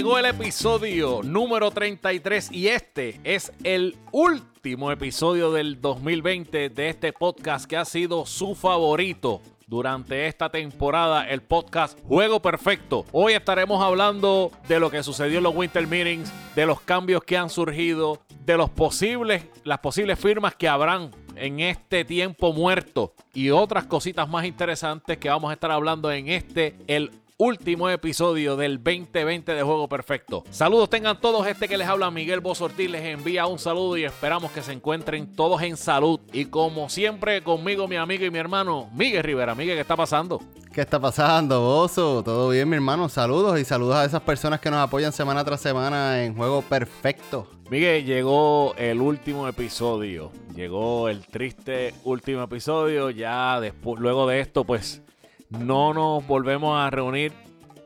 [0.00, 7.12] Llegó el episodio número 33 y este es el último episodio del 2020 de este
[7.12, 13.04] podcast que ha sido su favorito durante esta temporada, el podcast Juego Perfecto.
[13.12, 17.36] Hoy estaremos hablando de lo que sucedió en los Winter Meetings, de los cambios que
[17.36, 23.50] han surgido, de los posibles, las posibles firmas que habrán en este tiempo muerto y
[23.50, 27.10] otras cositas más interesantes que vamos a estar hablando en este, el
[27.40, 30.44] último episodio del 2020 de Juego Perfecto.
[30.50, 34.52] Saludos tengan todos, este que les habla Miguel Bosortil les envía un saludo y esperamos
[34.52, 36.20] que se encuentren todos en salud.
[36.34, 39.54] Y como siempre conmigo mi amigo y mi hermano Miguel Rivera.
[39.54, 40.38] Miguel, ¿qué está pasando?
[40.70, 42.22] ¿Qué está pasando, Bozo?
[42.22, 43.08] ¿Todo bien, mi hermano?
[43.08, 47.48] Saludos y saludos a esas personas que nos apoyan semana tras semana en Juego Perfecto.
[47.70, 50.30] Miguel, llegó el último episodio.
[50.54, 53.08] Llegó el triste último episodio.
[53.08, 55.02] Ya después, luego de esto, pues
[55.50, 57.32] no nos volvemos a reunir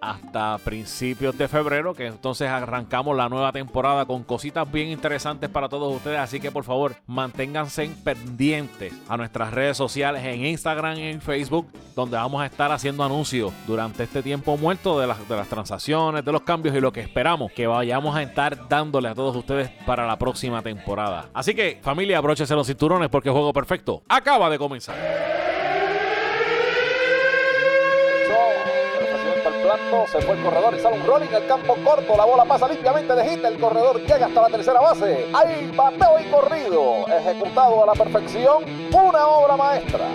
[0.04, 5.68] hasta principios de febrero, que entonces arrancamos la nueva temporada con cositas bien interesantes para
[5.68, 6.18] todos ustedes.
[6.18, 11.66] Así que por favor, manténganse pendientes a nuestras redes sociales en Instagram y en Facebook,
[11.96, 15.18] donde vamos a estar haciendo anuncios durante este tiempo muerto de las,
[15.48, 19.34] transacciones, de los cambios y lo que esperamos que vayamos a estar dándole a todos
[19.34, 21.30] ustedes para la próxima temporada.
[21.32, 25.43] Así que, familia, abróchese los cinturones porque el juego perfecto acaba de comenzar.
[30.10, 33.14] Se fue el corredor y sale un rolling, el campo corto, la bola pasa limpiamente
[33.14, 37.86] de hit, el corredor llega hasta la tercera base, hay bateo y corrido, ejecutado a
[37.86, 40.06] la perfección, una obra maestra.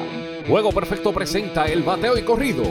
[0.48, 2.64] Juego Perfecto presenta el bateo y corrido,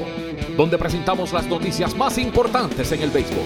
[0.56, 3.44] donde presentamos las noticias más importantes en el béisbol.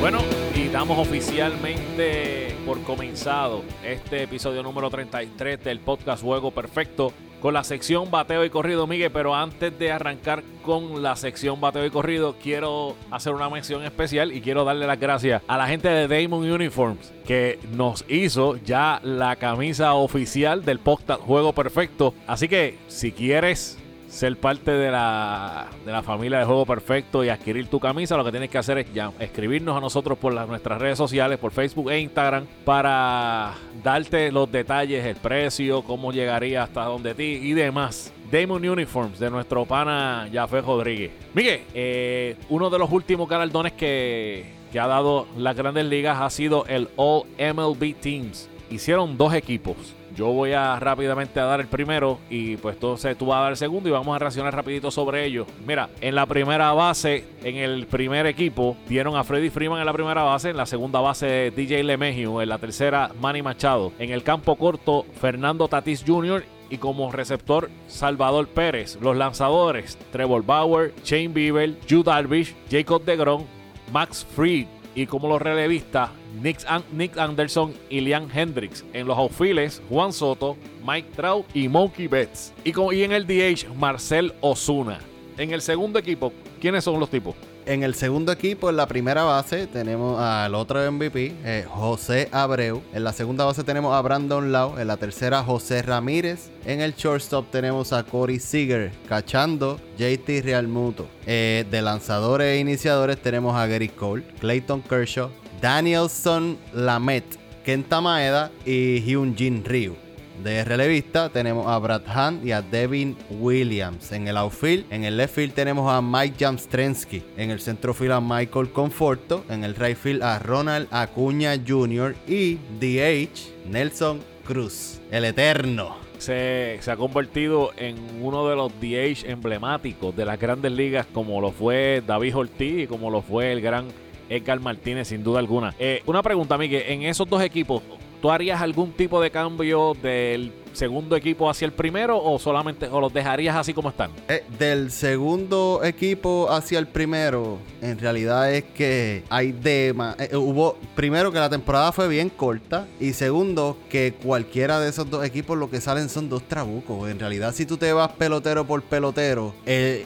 [0.00, 0.18] Bueno,
[0.54, 7.12] y damos oficialmente por comenzado este episodio número 33 del podcast Juego Perfecto
[7.44, 9.10] con la sección bateo y corrido, Miguel.
[9.12, 14.32] Pero antes de arrancar con la sección bateo y corrido, quiero hacer una mención especial
[14.32, 18.98] y quiero darle las gracias a la gente de Damon Uniforms que nos hizo ya
[19.02, 22.14] la camisa oficial del podcast Juego Perfecto.
[22.26, 23.76] Así que si quieres
[24.14, 28.24] ser parte de la, de la familia de Juego Perfecto y adquirir tu camisa, lo
[28.24, 31.90] que tienes que hacer es ya escribirnos a nosotros por nuestras redes sociales, por Facebook
[31.90, 38.12] e Instagram, para darte los detalles, el precio, cómo llegaría hasta donde ti y demás.
[38.30, 41.10] Damon Uniforms de nuestro pana Jafé Rodríguez.
[41.34, 46.30] Miguel, eh, uno de los últimos galardones que, que ha dado las grandes ligas ha
[46.30, 48.48] sido el All MLB Teams.
[48.70, 49.76] Hicieron dos equipos
[50.14, 53.50] yo voy a rápidamente a dar el primero y pues entonces tú vas a dar
[53.52, 55.46] el segundo y vamos a reaccionar rapidito sobre ello.
[55.66, 59.92] Mira, en la primera base, en el primer equipo, dieron a Freddy Freeman en la
[59.92, 64.22] primera base, en la segunda base DJ LeMahieu, en la tercera Manny Machado, en el
[64.22, 66.44] campo corto Fernando Tatis Jr.
[66.70, 68.98] y como receptor Salvador Pérez.
[69.00, 73.44] Los lanzadores Trevor Bauer, Shane Bieber, Jude Darvish, Jacob DeGrom,
[73.92, 76.10] Max Fried y como los relevistas
[76.40, 78.84] Nick, Anderson y Liam Hendricks.
[78.92, 80.56] En los outfields, Juan Soto,
[80.86, 82.52] Mike Trout y Monkey Betts.
[82.64, 85.00] Y, y en el DH, Marcel Osuna.
[85.36, 87.34] En el segundo equipo, ¿quiénes son los tipos?
[87.66, 92.82] En el segundo equipo, en la primera base, tenemos al otro MVP, eh, José Abreu.
[92.92, 94.78] En la segunda base tenemos a Brandon Lau.
[94.78, 96.50] En la tercera, José Ramírez.
[96.66, 98.92] En el shortstop tenemos a Corey Seager.
[99.08, 101.08] Cachando, JT Realmuto.
[101.26, 105.30] Eh, de lanzadores e iniciadores tenemos a Gary Cole, Clayton Kershaw,
[105.62, 107.24] Danielson Lamet,
[107.64, 110.03] Kenta Maeda y Hyun Jin Ryu.
[110.42, 114.12] De relevista tenemos a Brad Hunt y a Devin Williams.
[114.12, 117.22] En el outfield, en el left field tenemos a Mike Jamstrensky.
[117.36, 119.44] En el centrofield a Michael Conforto.
[119.48, 122.14] En el right field a Ronald Acuña Jr.
[122.26, 125.96] Y DH Nelson Cruz, el eterno.
[126.18, 131.40] Se, se, ha convertido en uno de los DH emblemáticos de las grandes ligas, como
[131.40, 133.88] lo fue David Ortiz y como lo fue el gran
[134.28, 135.74] Edgar Martínez, sin duda alguna.
[135.78, 137.82] Eh, una pregunta, Miguel, en esos dos equipos,
[138.24, 143.00] ¿tú harías algún tipo de cambio del segundo equipo hacia el primero o solamente o
[143.00, 144.10] los dejarías así como están?
[144.28, 150.36] Eh, del segundo equipo hacia el primero, en realidad es que hay de eh, eh,
[150.36, 155.24] hubo primero que la temporada fue bien corta y segundo que cualquiera de esos dos
[155.24, 157.08] equipos lo que salen son dos trabucos.
[157.10, 159.54] En realidad si tú te vas pelotero por pelotero,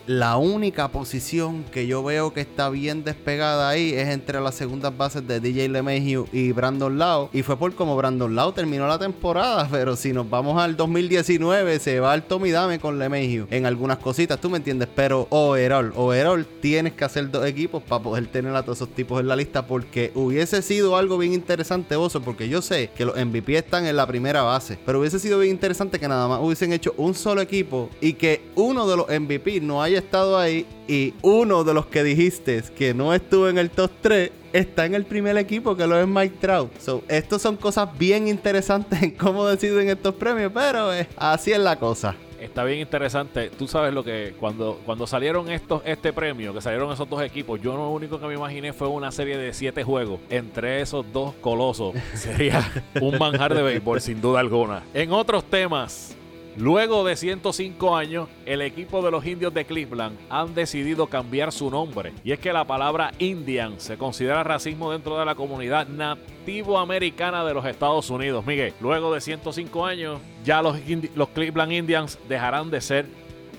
[0.06, 4.96] la única posición que yo veo que está bien despegada ahí es entre las segundas
[4.96, 8.98] bases de DJ LeMahieu y Brandon Lau y fue por como Brandon Lau terminó la
[8.98, 13.66] temporada, pero si nos vamos al 2019, se va al Tommy Dame con LeMahieu en
[13.66, 18.26] algunas cositas, tú me entiendes, pero overall, overall tienes que hacer dos equipos para poder
[18.26, 22.22] tener a todos esos tipos en la lista porque hubiese sido algo bien interesante, Bozo,
[22.22, 25.52] porque yo sé que los MVP están en la primera base, pero hubiese sido bien
[25.52, 29.60] interesante que nada más hubiesen hecho un solo equipo y que uno de los MVP
[29.60, 33.70] no haya estado ahí y uno de los que dijiste que no estuvo en el
[33.70, 36.78] top 3 está en el primer equipo que lo es Mike Trout.
[36.78, 41.58] So, estos son cosas bien interesantes en cómo deciden estos premios, pero eh, así es
[41.58, 42.14] la cosa.
[42.40, 43.50] Está bien interesante.
[43.50, 47.60] Tú sabes lo que cuando, cuando salieron estos, este premio, que salieron esos dos equipos,
[47.60, 51.34] yo lo único que me imaginé fue una serie de siete juegos entre esos dos
[51.40, 51.94] colosos.
[52.14, 52.64] Sería
[53.00, 54.84] un manjar de béisbol, sin duda alguna.
[54.94, 56.16] En otros temas,
[56.58, 61.70] Luego de 105 años, el equipo de los indios de Cleveland han decidido cambiar su
[61.70, 62.12] nombre.
[62.24, 67.44] Y es que la palabra Indian se considera racismo dentro de la comunidad nativo americana
[67.44, 68.44] de los Estados Unidos.
[68.44, 70.76] Miguel, luego de 105 años, ya los,
[71.14, 73.06] los Cleveland Indians dejarán de ser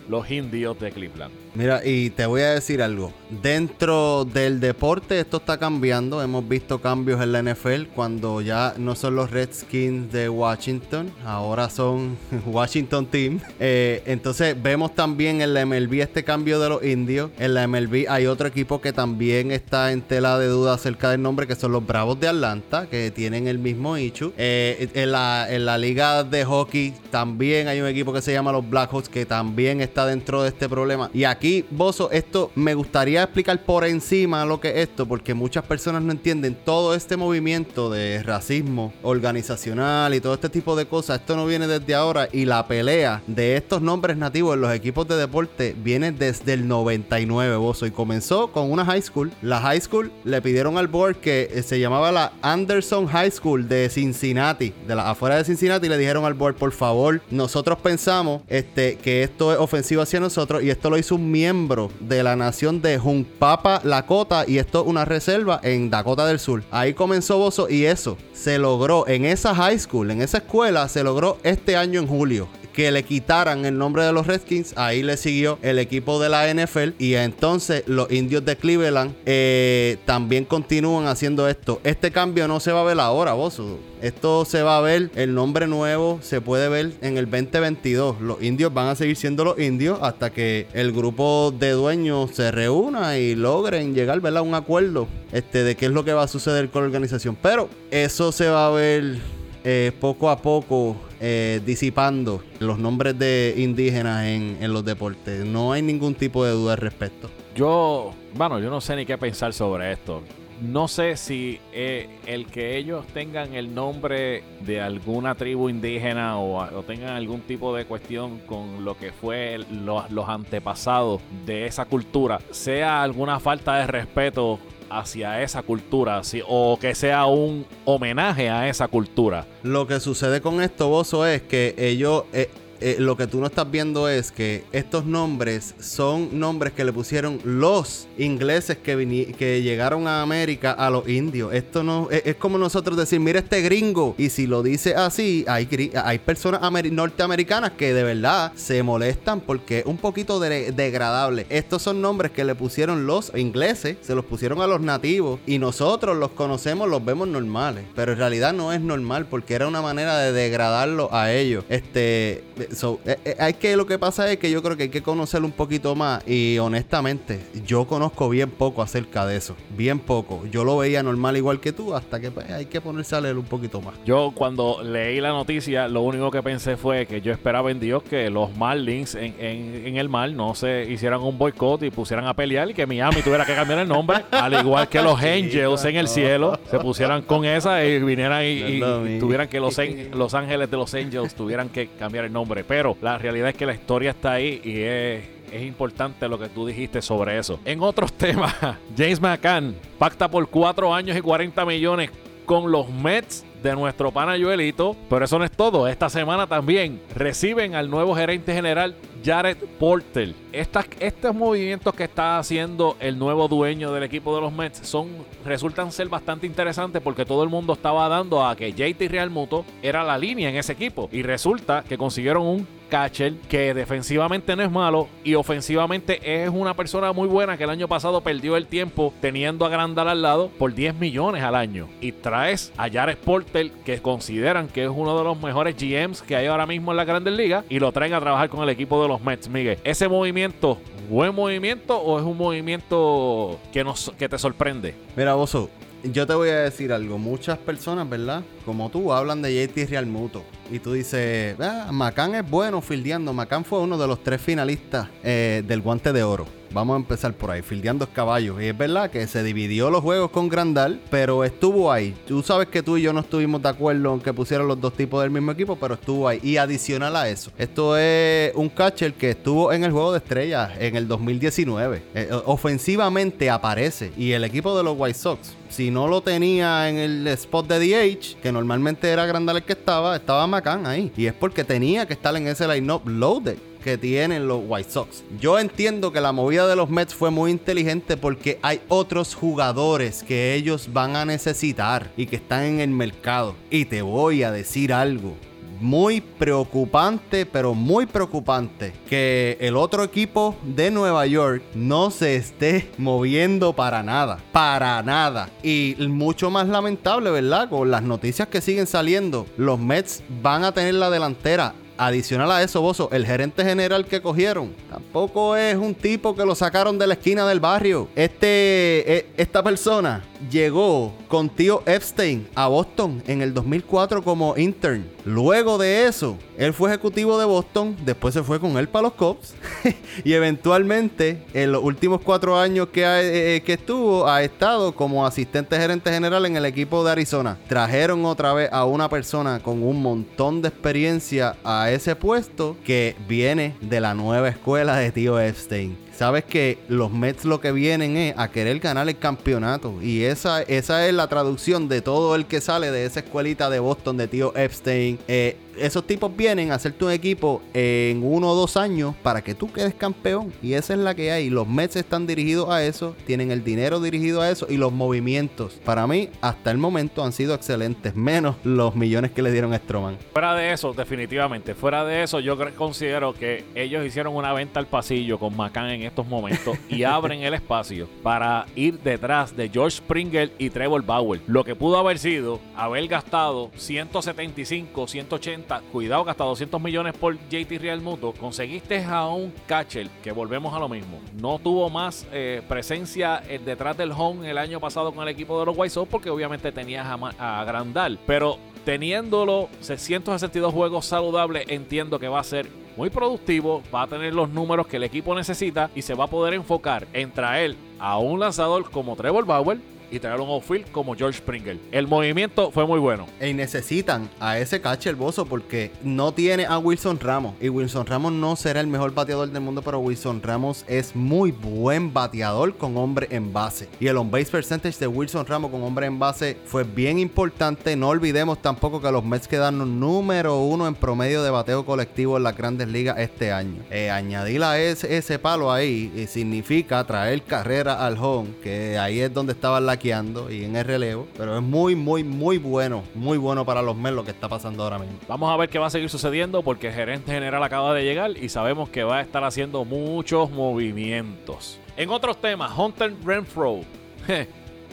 [0.10, 1.39] los indios de Cleveland.
[1.56, 3.12] Mira, y te voy a decir algo.
[3.30, 6.22] Dentro del deporte esto está cambiando.
[6.22, 11.70] Hemos visto cambios en la NFL cuando ya no son los Redskins de Washington, ahora
[11.70, 13.40] son Washington Team.
[13.60, 17.32] Eh, entonces vemos también en la MLB este cambio de los indios.
[17.40, 21.22] En la MLB hay otro equipo que también está en tela de duda acerca del
[21.22, 24.34] nombre, que son los Bravos de Atlanta, que tienen el mismo issue.
[24.38, 28.52] Eh, en, la, en la liga de hockey también hay un equipo que se llama
[28.52, 31.10] los Blackhawks, que también está dentro de este problema.
[31.14, 35.34] Y aquí aquí, Bozo, esto me gustaría explicar por encima lo que es esto, porque
[35.34, 40.86] muchas personas no entienden todo este movimiento de racismo organizacional y todo este tipo de
[40.86, 41.22] cosas.
[41.22, 45.08] Esto no viene desde ahora y la pelea de estos nombres nativos en los equipos
[45.08, 49.32] de deporte viene desde el 99, Bozo, y comenzó con una high school.
[49.42, 53.70] La high school le pidieron al board que eh, se llamaba la Anderson High School
[53.70, 57.78] de Cincinnati, de la afuera de Cincinnati, y le dijeron al board, por favor, nosotros
[57.80, 62.24] pensamos este, que esto es ofensivo hacia nosotros y esto lo hizo un miembro de
[62.24, 66.64] la nación de Jumpapa Lakota y esto es una reserva en Dakota del Sur.
[66.72, 71.04] Ahí comenzó Bozo y eso se logró en esa high school, en esa escuela, se
[71.04, 74.74] logró este año en julio que le quitaran el nombre de los Redskins.
[74.78, 76.90] Ahí le siguió el equipo de la NFL.
[77.00, 81.82] Y entonces los indios de Cleveland eh, también continúan haciendo esto.
[81.84, 83.62] Este cambio no se va a ver ahora, vos.
[84.02, 88.22] Esto se va a ver, el nombre nuevo se puede ver en el 2022.
[88.22, 92.52] Los indios van a seguir siendo los indios hasta que el grupo de dueños se
[92.52, 96.28] reúna y logren llegar a un acuerdo este, de qué es lo que va a
[96.28, 97.38] suceder con la organización.
[97.42, 99.18] Pero eso se va a ver
[99.64, 105.46] eh, poco a poco eh, disipando los nombres de indígenas en, en, los deportes.
[105.46, 107.30] No hay ningún tipo de duda al respecto.
[107.56, 110.24] Yo, bueno, yo no sé ni qué pensar sobre esto.
[110.62, 116.84] No sé si eh, el que ellos tengan el nombre de alguna tribu indígena o,
[116.84, 123.02] tengan algún tipo de cuestión con lo que fue los antepasados de esa cultura sea
[123.02, 124.60] alguna falta de respeto
[124.90, 129.46] hacia esa cultura o que sea un homenaje a esa cultura.
[129.64, 132.24] Lo que sucede con esto, Bozo, es que ellos...
[132.34, 132.50] Eh,
[132.82, 136.94] eh, lo que tú no estás viendo es que estos nombres son nombres que le
[136.94, 141.54] pusieron los ingleses que, que llegaron a América a los indios.
[141.54, 144.16] Esto no es, como nosotros decir, mira este gringo.
[144.18, 146.62] Y si lo dice así, hay, hay personas
[146.92, 151.46] norteamericanas que de verdad se molestan porque es un poquito degradable.
[151.50, 155.60] Estos son nombres que le pusieron los ingleses, se los pusieron a los nativos y
[155.60, 157.86] nosotros los conocemos, los vemos normales.
[157.96, 161.66] Pero en realidad no es normal porque era una manera de degradarlo a ellos.
[161.70, 164.90] Este So, eh, eh, hay que lo que pasa es que yo creo que hay
[164.90, 170.00] que conocerlo un poquito más y honestamente yo conozco bien poco acerca de eso, bien
[170.00, 170.46] poco.
[170.52, 173.38] Yo lo veía normal igual que tú hasta que pues, hay que ponerse a leer
[173.38, 173.96] un poquito más.
[174.06, 178.04] Yo cuando leí la noticia lo único que pensé fue que yo esperaba en Dios
[178.04, 182.34] que los Marlins en, en, el mar no se hicieran un boicot y pusieran a
[182.34, 185.96] pelear y que Miami tuviera que cambiar el nombre, al igual que los Angels en
[185.96, 189.78] el cielo se pusieran con esa y vinieran y, tuvieran que los,
[190.14, 192.59] los Ángeles de los Angels tuvieran que cambiar el nombre.
[192.64, 196.48] Pero la realidad es que la historia está ahí y es es importante lo que
[196.50, 197.60] tú dijiste sobre eso.
[197.66, 198.56] En otros temas,
[198.96, 202.12] James McCann pacta por 4 años y 40 millones
[202.46, 204.96] con los Mets de nuestro pana Joelito.
[205.10, 205.88] Pero eso no es todo.
[205.88, 210.34] Esta semana también reciben al nuevo gerente general Jared Porter.
[210.52, 215.10] estos movimientos que está haciendo el nuevo dueño del equipo de los Mets son,
[215.46, 219.66] resultan ser bastante interesantes porque todo el mundo estaba dando a que JT Real Muto
[219.82, 221.10] era la línea en ese equipo.
[221.12, 226.74] Y resulta que consiguieron un catcher que defensivamente no es malo y ofensivamente es una
[226.74, 230.50] persona muy buena que el año pasado perdió el tiempo teniendo a Grandal al lado
[230.58, 231.88] por 10 millones al año.
[232.02, 236.36] Y traes a Jared Porter, que consideran que es uno de los mejores GMs que
[236.36, 239.02] hay ahora mismo en la Grandes Ligas, y lo traen a trabajar con el equipo
[239.02, 239.50] de los Mets.
[239.50, 240.78] Miguel, ese movimiento,
[241.10, 244.96] ¿buen movimiento o es un movimiento que, nos, que te sorprende?
[245.18, 245.70] Mira, Bozo,
[246.04, 247.18] yo te voy a decir algo.
[247.18, 248.44] Muchas personas, ¿verdad?
[248.66, 250.44] Como tú, hablan de JT Real Muto.
[250.72, 253.34] Y tú dices, ah, Macán es bueno fildeando.
[253.34, 256.59] Macán fue uno de los tres finalistas eh, del guante de oro.
[256.72, 258.62] Vamos a empezar por ahí, fildeando caballos.
[258.62, 262.16] Y es verdad que se dividió los juegos con Grandal, pero estuvo ahí.
[262.28, 264.94] Tú sabes que tú y yo no estuvimos de acuerdo en que pusieran los dos
[264.94, 266.40] tipos del mismo equipo, pero estuvo ahí.
[266.44, 270.72] Y adicional a eso, esto es un catcher que estuvo en el juego de estrellas
[270.80, 272.04] en el 2019.
[272.14, 274.12] Eh, ofensivamente aparece.
[274.18, 277.80] Y el equipo de los White Sox si no lo tenía en el spot de
[277.80, 281.12] DH, que normalmente era Grandal el que estaba, estaba Macán ahí.
[281.16, 283.58] Y es porque tenía que estar en ese line-up loaded
[283.90, 285.24] que tienen los White Sox.
[285.40, 290.22] Yo entiendo que la movida de los Mets fue muy inteligente porque hay otros jugadores
[290.22, 293.56] que ellos van a necesitar y que están en el mercado.
[293.72, 295.36] Y te voy a decir algo
[295.82, 302.92] muy preocupante, pero muy preocupante que el otro equipo de Nueva York no se esté
[303.00, 305.50] moviendo para nada, para nada.
[305.64, 307.70] Y mucho más lamentable, ¿verdad?
[307.70, 312.64] Con las noticias que siguen saliendo, los Mets van a tener la delantera adicional a
[312.64, 317.06] eso, Bozo, el gerente general que cogieron tampoco es un tipo que lo sacaron de
[317.06, 318.08] la esquina del barrio.
[318.16, 325.06] Este, e, esta persona llegó con tío Epstein a Boston en el 2004 como intern.
[325.30, 329.14] Luego de eso, él fue ejecutivo de Boston, después se fue con él para los
[329.14, 329.54] Cubs
[330.24, 335.28] y eventualmente en los últimos cuatro años que, eh, eh, que estuvo ha estado como
[335.28, 337.60] asistente gerente general en el equipo de Arizona.
[337.68, 343.16] Trajeron otra vez a una persona con un montón de experiencia a ese puesto que
[343.28, 348.18] viene de la nueva escuela de tío Epstein sabes que los Mets lo que vienen
[348.18, 350.02] es a querer ganar el campeonato.
[350.02, 353.80] Y esa, esa es la traducción de todo el que sale de esa escuelita de
[353.80, 355.18] Boston de tío Epstein.
[355.30, 359.56] Eh, esos tipos vienen a hacerte un equipo en uno o dos años para que
[359.56, 360.54] tú quedes campeón.
[360.62, 361.50] Y esa es la que hay.
[361.50, 365.74] Los Mets están dirigidos a eso, tienen el dinero dirigido a eso y los movimientos.
[365.86, 369.78] Para mí, hasta el momento han sido excelentes, menos los millones que le dieron a
[369.78, 370.18] Stroman.
[370.34, 371.76] Fuera de eso, definitivamente.
[371.76, 376.04] Fuera de eso, yo considero que ellos hicieron una venta al pasillo con McCann en
[376.04, 381.42] estos momentos y abren el espacio para ir detrás de George Springer y Trevor Bauer.
[381.48, 387.38] Lo que pudo haber sido haber gastado 175, 180 cuidado que hasta 200 millones por
[387.50, 391.20] JT Real Muto, conseguiste a un catcher que volvemos a lo mismo.
[391.40, 395.60] No tuvo más eh, presencia eh, detrás del home el año pasado con el equipo
[395.60, 401.66] de los White Sox porque obviamente tenías a, a Grandal, pero teniéndolo 662 juegos saludables,
[401.68, 405.34] entiendo que va a ser muy productivo, va a tener los números que el equipo
[405.36, 409.78] necesita y se va a poder enfocar en traer a un lanzador como Trevor Bauer,
[410.12, 411.78] y traer un outfield como George Springer.
[411.92, 413.28] El movimiento fue muy bueno.
[413.42, 417.56] Y necesitan a ese catcher bozo porque no tiene a Wilson Ramos.
[417.62, 421.52] Y Wilson Ramos no será el mejor bateador del mundo, pero Wilson Ramos es muy
[421.52, 423.88] buen bateador con hombre en base.
[424.00, 427.96] Y el on-base percentage de Wilson Ramos con hombre en base fue bien importante.
[427.96, 432.44] No olvidemos tampoco que los Mets quedaron número uno en promedio de bateo colectivo en
[432.44, 433.82] las grandes ligas este año.
[433.90, 439.34] Eh, añadir a ese, palo ahí eh, significa traer carrera al home, que ahí es
[439.34, 441.28] donde estaba y en el relevo.
[441.38, 443.04] Pero es muy, muy, muy bueno.
[443.14, 445.18] Muy bueno para los Mets lo que está pasando ahora mismo.
[445.28, 448.32] Vamos a ver qué va a seguir sucediendo porque el gerente general acaba de llegar
[448.38, 451.80] y sabemos que va a estar haciendo muchos movimientos.
[451.98, 453.82] En otros temas, Hunter Renfro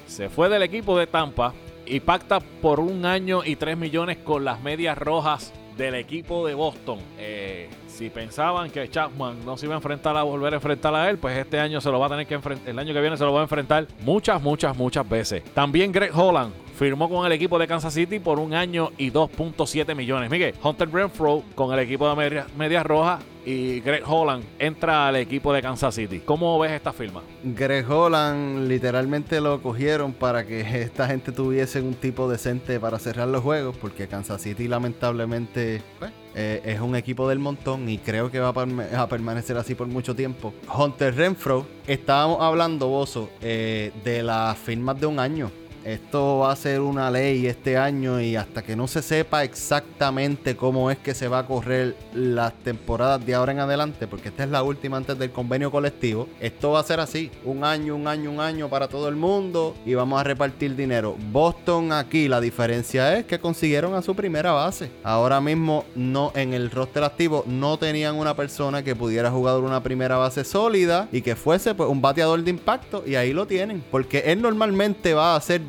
[0.06, 1.54] se fue del equipo de Tampa
[1.86, 6.54] y pacta por un año y tres millones con las medias rojas del equipo de
[6.54, 6.98] Boston.
[7.18, 11.08] Eh, si pensaban que Chapman no se iba a enfrentar a volver a enfrentar a
[11.08, 13.16] él, pues este año se lo va a tener que enfrentar, el año que viene
[13.16, 15.42] se lo va a enfrentar muchas, muchas, muchas veces.
[15.54, 19.94] También Greg Holland firmó con el equipo de Kansas City por un año y 2.7
[19.94, 20.30] millones.
[20.30, 25.16] Miguel, Hunter Renfro con el equipo de Medias Media Rojas y Greg Holland entra al
[25.16, 26.20] equipo de Kansas City.
[26.20, 27.22] ¿Cómo ves esta firma?
[27.42, 33.28] Greg Holland literalmente lo cogieron para que esta gente tuviese un tipo decente para cerrar
[33.28, 38.30] los juegos, porque Kansas City lamentablemente pues, eh, es un equipo del montón y creo
[38.30, 40.52] que va a, permanecer así por mucho tiempo.
[40.76, 45.50] Hunter Renfro, estábamos hablando, Bozo, eh, de las firmas de un año
[45.86, 50.56] esto va a ser una ley este año y hasta que no se sepa exactamente
[50.56, 54.42] cómo es que se va a correr las temporadas de ahora en adelante, porque esta
[54.42, 58.08] es la última antes del convenio colectivo, esto va a ser así, un año, un
[58.08, 61.16] año, un año para todo el mundo y vamos a repartir dinero.
[61.30, 64.90] Boston aquí la diferencia es que consiguieron a su primera base.
[65.04, 69.84] Ahora mismo no en el roster activo no tenían una persona que pudiera jugar una
[69.84, 73.84] primera base sólida y que fuese pues, un bateador de impacto y ahí lo tienen,
[73.92, 75.68] porque él normalmente va a ser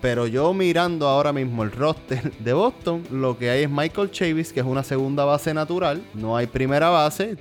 [0.00, 4.52] Pero yo mirando ahora mismo el roster de Boston, lo que hay es Michael Chavis,
[4.52, 7.36] que es una segunda base natural, no hay primera base,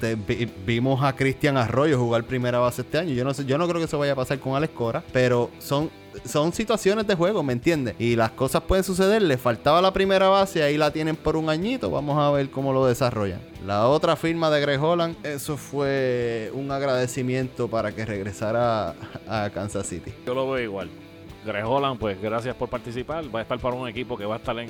[0.65, 3.79] vimos a Cristian Arroyo jugar primera base este año, yo no sé, yo no creo
[3.79, 5.89] que eso vaya a pasar con Alex Cora, pero son
[6.23, 7.95] son situaciones de juego, ¿me entiendes?
[7.99, 9.21] Y las cosas pueden suceder.
[9.21, 11.89] Le faltaba la primera base, ahí la tienen por un añito.
[11.91, 13.41] Vamos a ver cómo lo desarrollan.
[13.65, 18.95] La otra firma de Greg Holland, eso fue un agradecimiento para que regresara
[19.27, 20.13] a Kansas City.
[20.25, 20.89] Yo lo veo igual.
[21.45, 23.23] Greg Holland, pues gracias por participar.
[23.33, 24.69] Va a estar para un equipo que va a estar en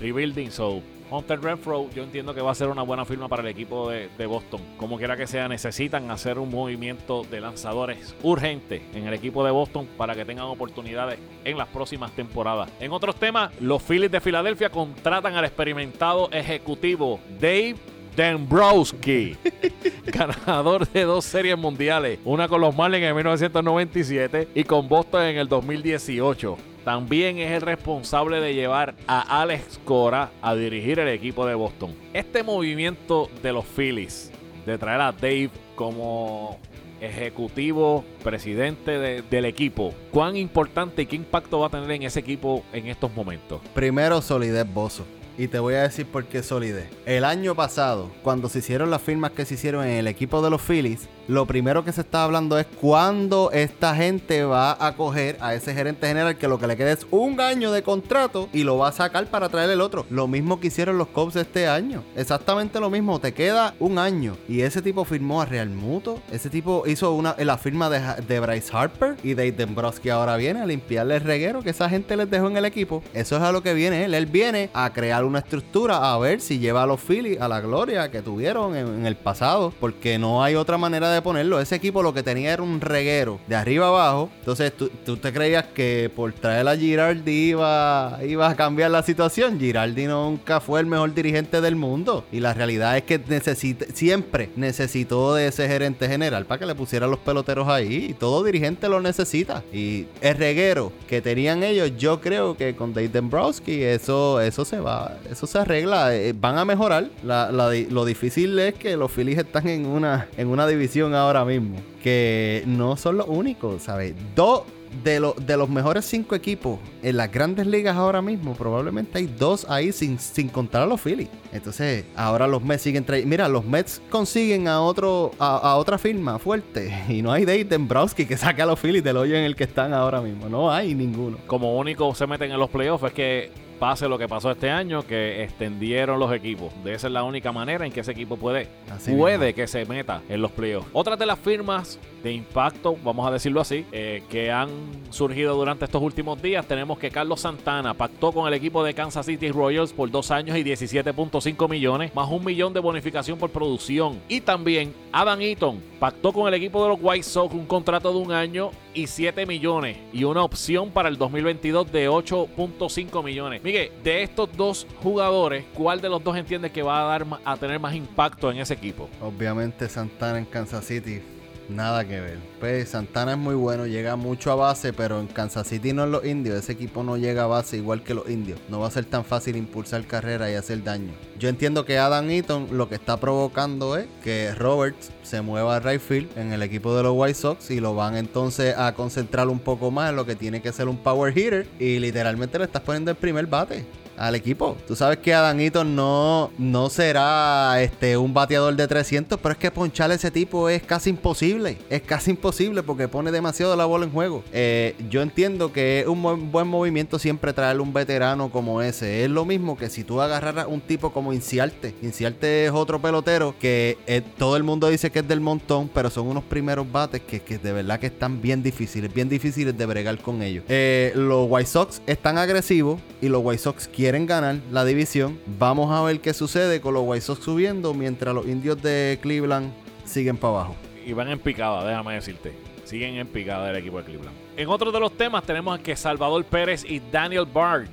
[0.00, 3.48] rebuilding, so Hunter Renfro, yo entiendo que va a ser una buena firma para el
[3.48, 4.60] equipo de, Boston.
[4.76, 9.52] Como quiera que sea, necesitan hacer un movimiento de lanzadores urgente en el equipo de
[9.52, 12.70] Boston para que tengan oportunidades en las próximas temporadas.
[12.80, 17.76] En otros temas, los Phillies de Filadelfia contratan al experimentado ejecutivo Dave
[18.16, 19.36] Dombrowski,
[20.06, 25.36] ganador de dos series mundiales, una con los Marlins en 1997 y con Boston en
[25.36, 26.56] el 2018
[26.86, 31.92] también es el responsable de llevar a Alex Cora a dirigir el equipo de Boston.
[32.12, 34.30] Este movimiento de los Phillies,
[34.64, 36.60] de traer a Dave como
[37.00, 42.64] ejecutivo, presidente del equipo, ¿cuán importante y qué impacto va a tener en ese equipo
[42.72, 43.60] en estos momentos?
[43.74, 45.04] Primero, solidez Bozo.
[45.38, 46.88] Y te voy a decir por qué solidez.
[47.04, 50.50] El año pasado, cuando se hicieron las firmas que se hicieron en el equipo de
[50.50, 55.36] los Phillies, lo primero que se está hablando es cuándo esta gente va a coger
[55.40, 58.62] a ese gerente general que lo que le queda es un año de contrato y
[58.62, 60.06] lo va a sacar para traer el otro.
[60.08, 62.04] Lo mismo que hicieron los Cubs este año.
[62.14, 63.18] Exactamente lo mismo.
[63.18, 64.36] Te queda un año.
[64.48, 66.22] Y ese tipo firmó a Real Muto.
[66.30, 70.66] Ese tipo hizo una, la firma de, Bryce Harper y Dave Dombrowski ahora viene a
[70.66, 73.02] limpiarle el reguero que esa gente les dejó en el equipo.
[73.14, 74.14] Eso es a lo que viene él.
[74.14, 77.60] Él viene a crear una estructura a ver si lleva a los Phillies a la
[77.60, 79.72] gloria que tuvieron en, el pasado.
[79.80, 81.60] Porque no hay otra manera de ponerlo.
[81.60, 84.30] Ese equipo lo que tenía era un reguero de arriba abajo.
[84.38, 89.58] Entonces, ¿tú, te creías que por traer a Girardi iba, iba a cambiar la situación?
[89.58, 92.24] Girardi nunca fue el mejor dirigente del mundo.
[92.32, 96.74] Y la realidad es que necesita, siempre necesitó de ese gerente general para que le
[96.74, 98.06] pusiera los peloteros ahí.
[98.10, 99.62] Y todo dirigente lo necesita.
[99.72, 104.80] Y el reguero que tenían ellos, yo creo que con Dave Dombrowski eso, eso se
[104.80, 106.14] va, eso se arregla.
[106.14, 107.10] Eh, van a mejorar.
[107.22, 111.76] lo difícil es que los Phillies están en una, en una división ahora mismo.
[112.02, 114.14] Que no son los únicos, ¿sabes?
[114.34, 114.62] Dos
[115.02, 119.66] de, de los mejores cinco equipos en las grandes ligas ahora mismo, probablemente hay dos
[119.68, 121.28] ahí sin, sin contar a los Phillies.
[121.52, 123.30] Entonces, ahora los Mets siguen trayendo.
[123.30, 127.04] Mira, los Mets consiguen a otro a, otra firma fuerte.
[127.16, 129.64] Y no hay Dave Dombrowski que saque a los Phillies del hoyo en el que
[129.64, 130.48] están ahora mismo.
[130.48, 131.38] No hay ninguno.
[131.46, 135.06] Como único se meten en los playoffs es que pase lo que pasó este año,
[135.06, 136.72] que extendieron los equipos.
[136.84, 138.68] De esa es la única manera en que ese equipo puede,
[139.16, 140.88] puede que se meta en los playoffs.
[140.92, 144.68] Otra de las firmas de impacto, vamos a decirlo así, eh, que han
[145.10, 149.26] surgido durante estos últimos días, tenemos que Carlos Santana pactó con el equipo de Kansas
[149.26, 154.20] City Royals por dos años y 17.5 millones, más un millón de bonificación por producción.
[154.28, 158.18] Y también Adam Eaton pactó con el equipo de los White Sox un contrato de
[158.18, 163.62] un año y 7 millones y una opción para el 2022 de 8.5 millones.
[163.66, 167.56] Miguel, de estos dos jugadores, ¿cuál de los dos entiende que va a dar a
[167.56, 169.10] tener más impacto en ese equipo?
[169.20, 171.20] Obviamente Santana en Kansas City
[171.68, 172.38] Nada que ver.
[172.60, 176.12] Pues Santana es muy bueno, llega mucho a base, pero en Kansas City no en
[176.12, 176.56] los indios.
[176.56, 178.60] Ese equipo no llega a base igual que los indios.
[178.68, 181.12] No va a ser tan fácil impulsar carrera y hacer daño.
[181.38, 185.80] Yo entiendo que Adam Eaton lo que está provocando es que Roberts se mueva a
[185.80, 189.48] right field en el equipo de los White Sox y lo van entonces a concentrar
[189.48, 192.64] un poco más en lo que tiene que ser un power hitter y literalmente le
[192.64, 193.84] estás poniendo el primer bate
[194.16, 194.76] al equipo.
[194.86, 199.70] Tú sabes que Adanito no, no será este, un bateador de 300, pero es que
[199.70, 201.78] ponchar a ese tipo es casi imposible.
[201.90, 204.42] Es casi imposible porque pone demasiado la bola en juego.
[204.52, 209.24] Eh, yo entiendo que es un buen, movimiento siempre traerle un veterano como ese.
[209.24, 211.94] Es lo mismo que si tú agarraras un tipo como Inciarte.
[212.02, 216.10] Inciarte es otro pelotero que eh, todo el mundo dice que es del montón, pero
[216.10, 220.18] son unos primeros bates que, de verdad que están bien difíciles, bien difíciles de bregar
[220.18, 220.64] con ellos.
[220.68, 225.40] Eh, los White Sox están agresivos y los White Sox quieren quieren ganar la división.
[225.58, 229.72] Vamos a ver qué sucede con los White Sox subiendo mientras los indios de Cleveland
[230.04, 230.76] siguen para abajo.
[231.04, 232.52] Y van en picada, déjame decirte.
[232.84, 234.36] siguen en picada del equipo de Cleveland.
[234.56, 237.88] En otro de los temas tenemos que Salvador Pérez y Daniel Bard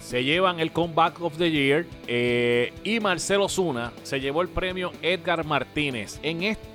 [0.00, 4.92] se llevan el Comeback of the Year eh, y Marcelo Zuna se llevó el premio
[5.02, 6.20] Edgar Martínez.
[6.22, 6.68] En este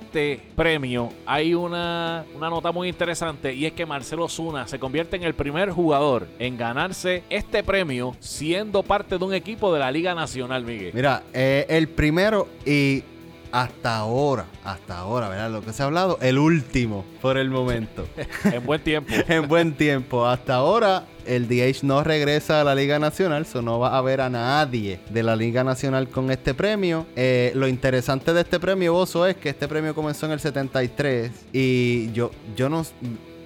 [0.54, 5.24] premio hay una, una nota muy interesante y es que Marcelo Zuna se convierte en
[5.24, 10.14] el primer jugador en ganarse este premio siendo parte de un equipo de la Liga
[10.14, 10.92] Nacional, Miguel.
[10.94, 13.02] Mira, eh, el primero y
[13.54, 15.48] hasta ahora, hasta ahora, ¿verdad?
[15.48, 18.04] Lo que se ha hablado, el último por el momento.
[18.44, 19.14] en buen tiempo.
[19.28, 20.26] en buen tiempo.
[20.26, 24.22] Hasta ahora, el DH no regresa a la Liga Nacional, eso no va a ver
[24.22, 27.06] a nadie de la Liga Nacional con este premio.
[27.14, 31.30] Eh, lo interesante de este premio, Bozo, es que este premio comenzó en el 73
[31.52, 32.84] y yo, yo no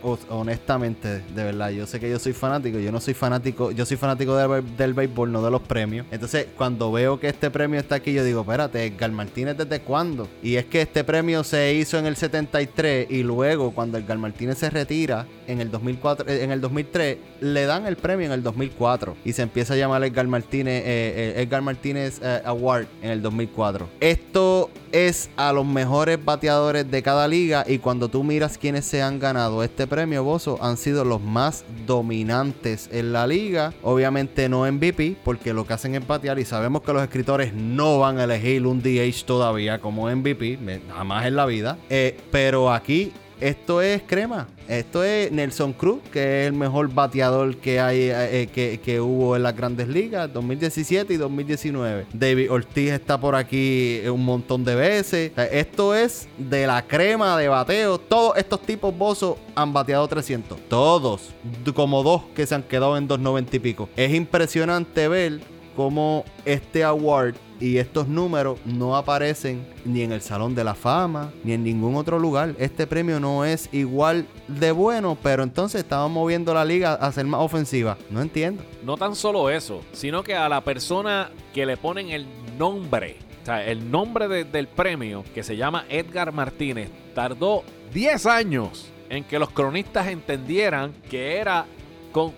[0.02, 3.96] honestamente, de verdad, yo sé que yo soy fanático, yo no soy fanático, yo soy
[3.96, 6.06] fanático del, béisbol, no de los premios.
[6.10, 10.28] Entonces, cuando veo que este premio está aquí, yo digo, espérate, Edgar Martínez, ¿desde cuándo?
[10.42, 14.58] Y es que este premio se hizo en el 73 y luego, cuando Edgar Martínez
[14.58, 18.42] se retira en el 2004, eh, en el 2003, le dan el premio en el
[18.42, 23.22] 2004 y se empieza a llamar Edgar Martínez, eh, eh, Edgar Martínez Award en el
[23.22, 23.88] 2004.
[24.00, 29.02] Esto es a los mejores bateadores de cada liga y cuando tú miras quiénes se
[29.02, 33.72] han ganado este premio, Bozo, han sido los más dominantes en la liga.
[33.82, 37.98] Obviamente no MVP, porque lo que hacen es batear y sabemos que los escritores no
[37.98, 40.58] van a elegir un DH todavía como MVP,
[40.94, 41.78] jamás en la vida.
[41.90, 44.48] Eh, pero aquí esto es crema.
[44.68, 49.34] Esto es Nelson Cruz, que es el mejor bateador que hay eh, que, que, hubo
[49.34, 52.06] en las grandes ligas, 2017 y 2019.
[52.12, 55.32] David Ortiz está por aquí un montón de veces.
[55.50, 57.98] esto es de la crema de bateo.
[57.98, 60.58] Todos estos tipos bozos han bateado 300.
[60.68, 61.30] Todos.
[61.74, 63.88] Como dos que se han quedado en 290 y pico.
[63.96, 65.40] Es impresionante ver
[65.78, 71.30] cómo este award y estos números no aparecen ni en el Salón de la Fama,
[71.44, 72.56] ni en ningún otro lugar.
[72.58, 77.26] Este premio no es igual de bueno, pero entonces estamos moviendo la liga a ser
[77.26, 77.96] más ofensiva.
[78.10, 78.64] No entiendo.
[78.82, 82.26] No tan solo eso, sino que a la persona que le ponen el
[82.58, 87.62] nombre, o sea, el nombre del premio, que se llama Edgar Martínez, tardó
[87.94, 91.66] 10 años en que los cronistas entendieran que era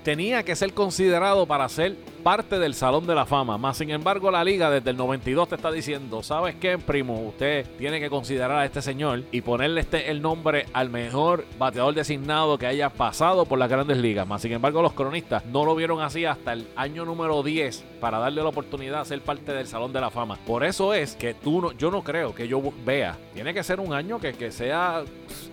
[0.03, 3.59] tenía que ser considerado para ser parte del Salón de la Fama.
[3.59, 7.21] Más sin embargo, la liga desde el 92 te está diciendo, ¿sabes qué, primo?
[7.21, 11.95] Usted tiene que considerar a este señor y ponerle este el nombre al mejor bateador
[11.95, 14.27] designado que haya pasado por las grandes ligas.
[14.27, 18.19] Más sin embargo, los cronistas no lo vieron así hasta el año número 10 para
[18.19, 20.39] darle la oportunidad de ser parte del Salón de la Fama.
[20.47, 23.17] Por eso es que tú no, yo no creo que yo vea.
[23.35, 25.05] Tiene que ser un año que, que sea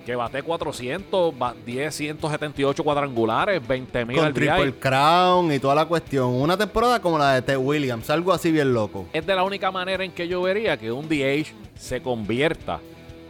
[0.06, 1.34] que bate 400,
[1.66, 6.34] 10, 178 cuadrangulares, 20 mil Con Triple Crown y toda la cuestión.
[6.34, 9.06] Una temporada como la de Ted Williams, algo así bien loco.
[9.14, 12.80] Es de la única manera en que yo vería que un DH se convierta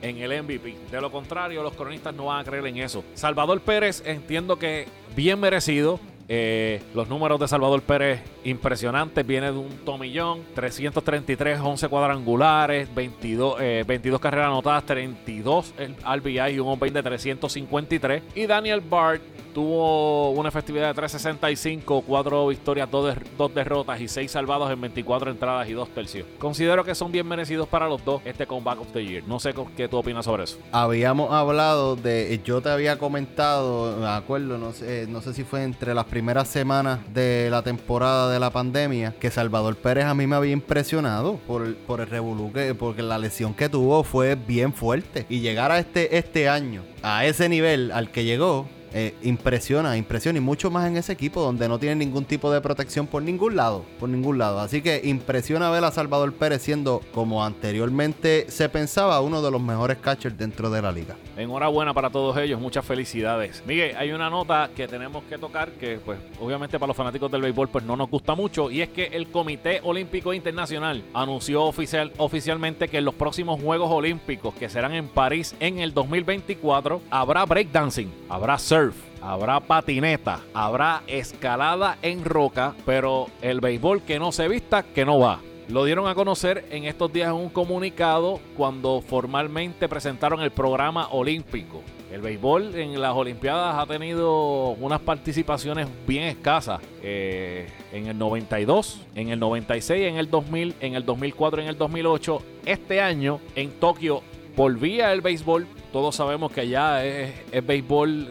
[0.01, 0.75] en el MVP.
[0.91, 3.03] De lo contrario, los cronistas no van a creer en eso.
[3.13, 5.99] Salvador Pérez, entiendo que bien merecido.
[6.29, 9.25] Eh, los números de Salvador Pérez impresionantes.
[9.25, 10.41] Viene de un tomillón.
[10.55, 15.73] 333, 11 cuadrangulares, 22, 22 eh, carreras anotadas, 32
[16.05, 18.23] RBI y un on de 353.
[18.35, 19.21] Y Daniel Bart
[19.58, 25.67] tuvo una efectividad de 365, 4 victorias, 2, derrotas y 6 salvados en 24 entradas
[25.67, 26.28] y 2 tercios.
[26.38, 29.24] Considero que son bien merecidos para los dos este Comeback of the Year.
[29.26, 30.60] No sé qué tú opinas sobre eso.
[30.72, 35.63] Habíamos hablado de, yo te había comentado, me acuerdo, no sé, no sé si fue
[35.63, 40.28] entre las primeras semanas de la temporada de la pandemia, que Salvador Pérez a mí
[40.28, 45.26] me había impresionado por, por el revolú, porque la lesión que tuvo fue bien fuerte.
[45.30, 50.38] Y llegar a este, este año, a ese nivel al que llegó, eh, impresiona, impresiona
[50.38, 53.56] y mucho más en ese equipo donde no tiene ningún tipo de protección por ningún
[53.56, 54.60] lado, por ningún lado.
[54.60, 59.62] Así que impresiona ver a Salvador Pérez siendo, como anteriormente se pensaba, uno de los
[59.62, 61.15] mejores catchers dentro de la liga.
[61.36, 63.63] Enhorabuena para todos ellos, muchas felicidades.
[63.67, 67.41] Miguel, hay una nota que tenemos que tocar que, pues, obviamente para los fanáticos del
[67.41, 72.12] béisbol, pues no nos gusta mucho y es que el Comité Olímpico Internacional anunció oficial,
[72.17, 77.45] oficialmente que en los próximos Juegos Olímpicos que serán en París en el 2024 habrá
[77.45, 78.76] breakdancing, habrá surf
[79.21, 85.19] habrá patineta, habrá escalada en roca, pero el béisbol que no se vista, que no
[85.19, 85.39] va.
[85.69, 91.09] Lo dieron a conocer en estos días en un comunicado cuando formalmente presentaron el programa
[91.09, 91.81] olímpico.
[92.09, 96.79] El béisbol en las Olimpiadas ha tenido unas participaciones bien escasas.
[97.03, 101.77] Eh, en el 92, en el 96, en el 2000, en el 2004, en el
[101.77, 102.41] 2008.
[102.65, 104.23] Este año en Tokio
[104.55, 105.67] volvía el béisbol.
[105.91, 108.29] Todos sabemos que allá es béisbol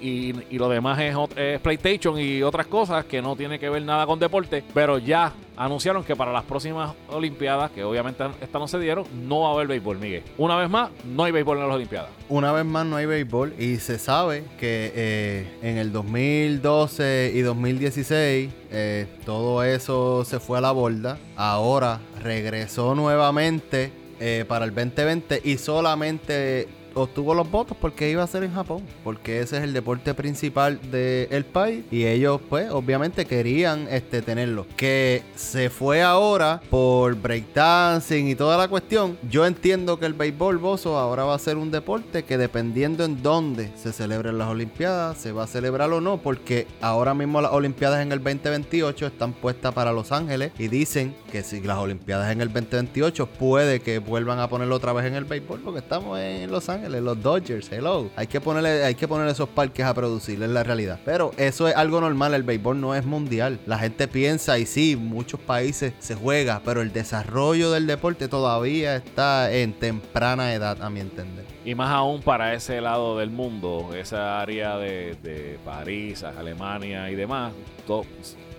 [0.00, 4.18] y, lo demás es, PlayStation y otras cosas que no tiene que ver nada con
[4.18, 9.04] deporte, pero ya anunciaron que para las próximas Olimpiadas, que obviamente esta no se dieron,
[9.28, 10.22] no va a haber béisbol, Miguel.
[10.38, 12.10] Una vez más, no hay béisbol en las Olimpiadas.
[12.28, 17.40] Una vez más no hay béisbol y se sabe que eh, en el 2012 y
[17.40, 21.18] 2016 eh, todo eso se fue a la borda.
[21.36, 28.26] Ahora regresó nuevamente eh, para el 2020 y solamente obtuvo los votos porque iba a
[28.26, 33.24] ser en Japón, porque ese es el deporte principal del país y ellos pues obviamente
[33.24, 34.66] querían este tenerlo.
[34.76, 39.18] Que se fue ahora por breakdancing y toda la cuestión.
[39.28, 43.22] Yo entiendo que el béisbol bozo ahora va a ser un deporte que dependiendo en
[43.22, 47.52] dónde se celebren las Olimpiadas, se va a celebrar o no, porque ahora mismo las
[47.52, 52.32] Olimpiadas en el 2028 están puestas para Los Ángeles y dicen que si las Olimpiadas
[52.32, 56.18] en el 2028 puede que vuelvan a ponerlo otra vez en el béisbol porque estamos
[56.18, 58.10] en Los Ángeles, los Dodgers, hello.
[58.16, 60.98] Hay que ponerle, hay que poner esos parques a producir, es la realidad.
[61.04, 63.60] Pero eso es algo normal, el béisbol no es mundial.
[63.66, 68.96] La gente piensa y sí, muchos países se juega, pero el desarrollo del deporte todavía
[68.96, 71.44] está en temprana edad, a mi entender.
[71.64, 77.14] Y más aún para ese lado del mundo, esa área de, de París, Alemania y
[77.14, 77.52] demás.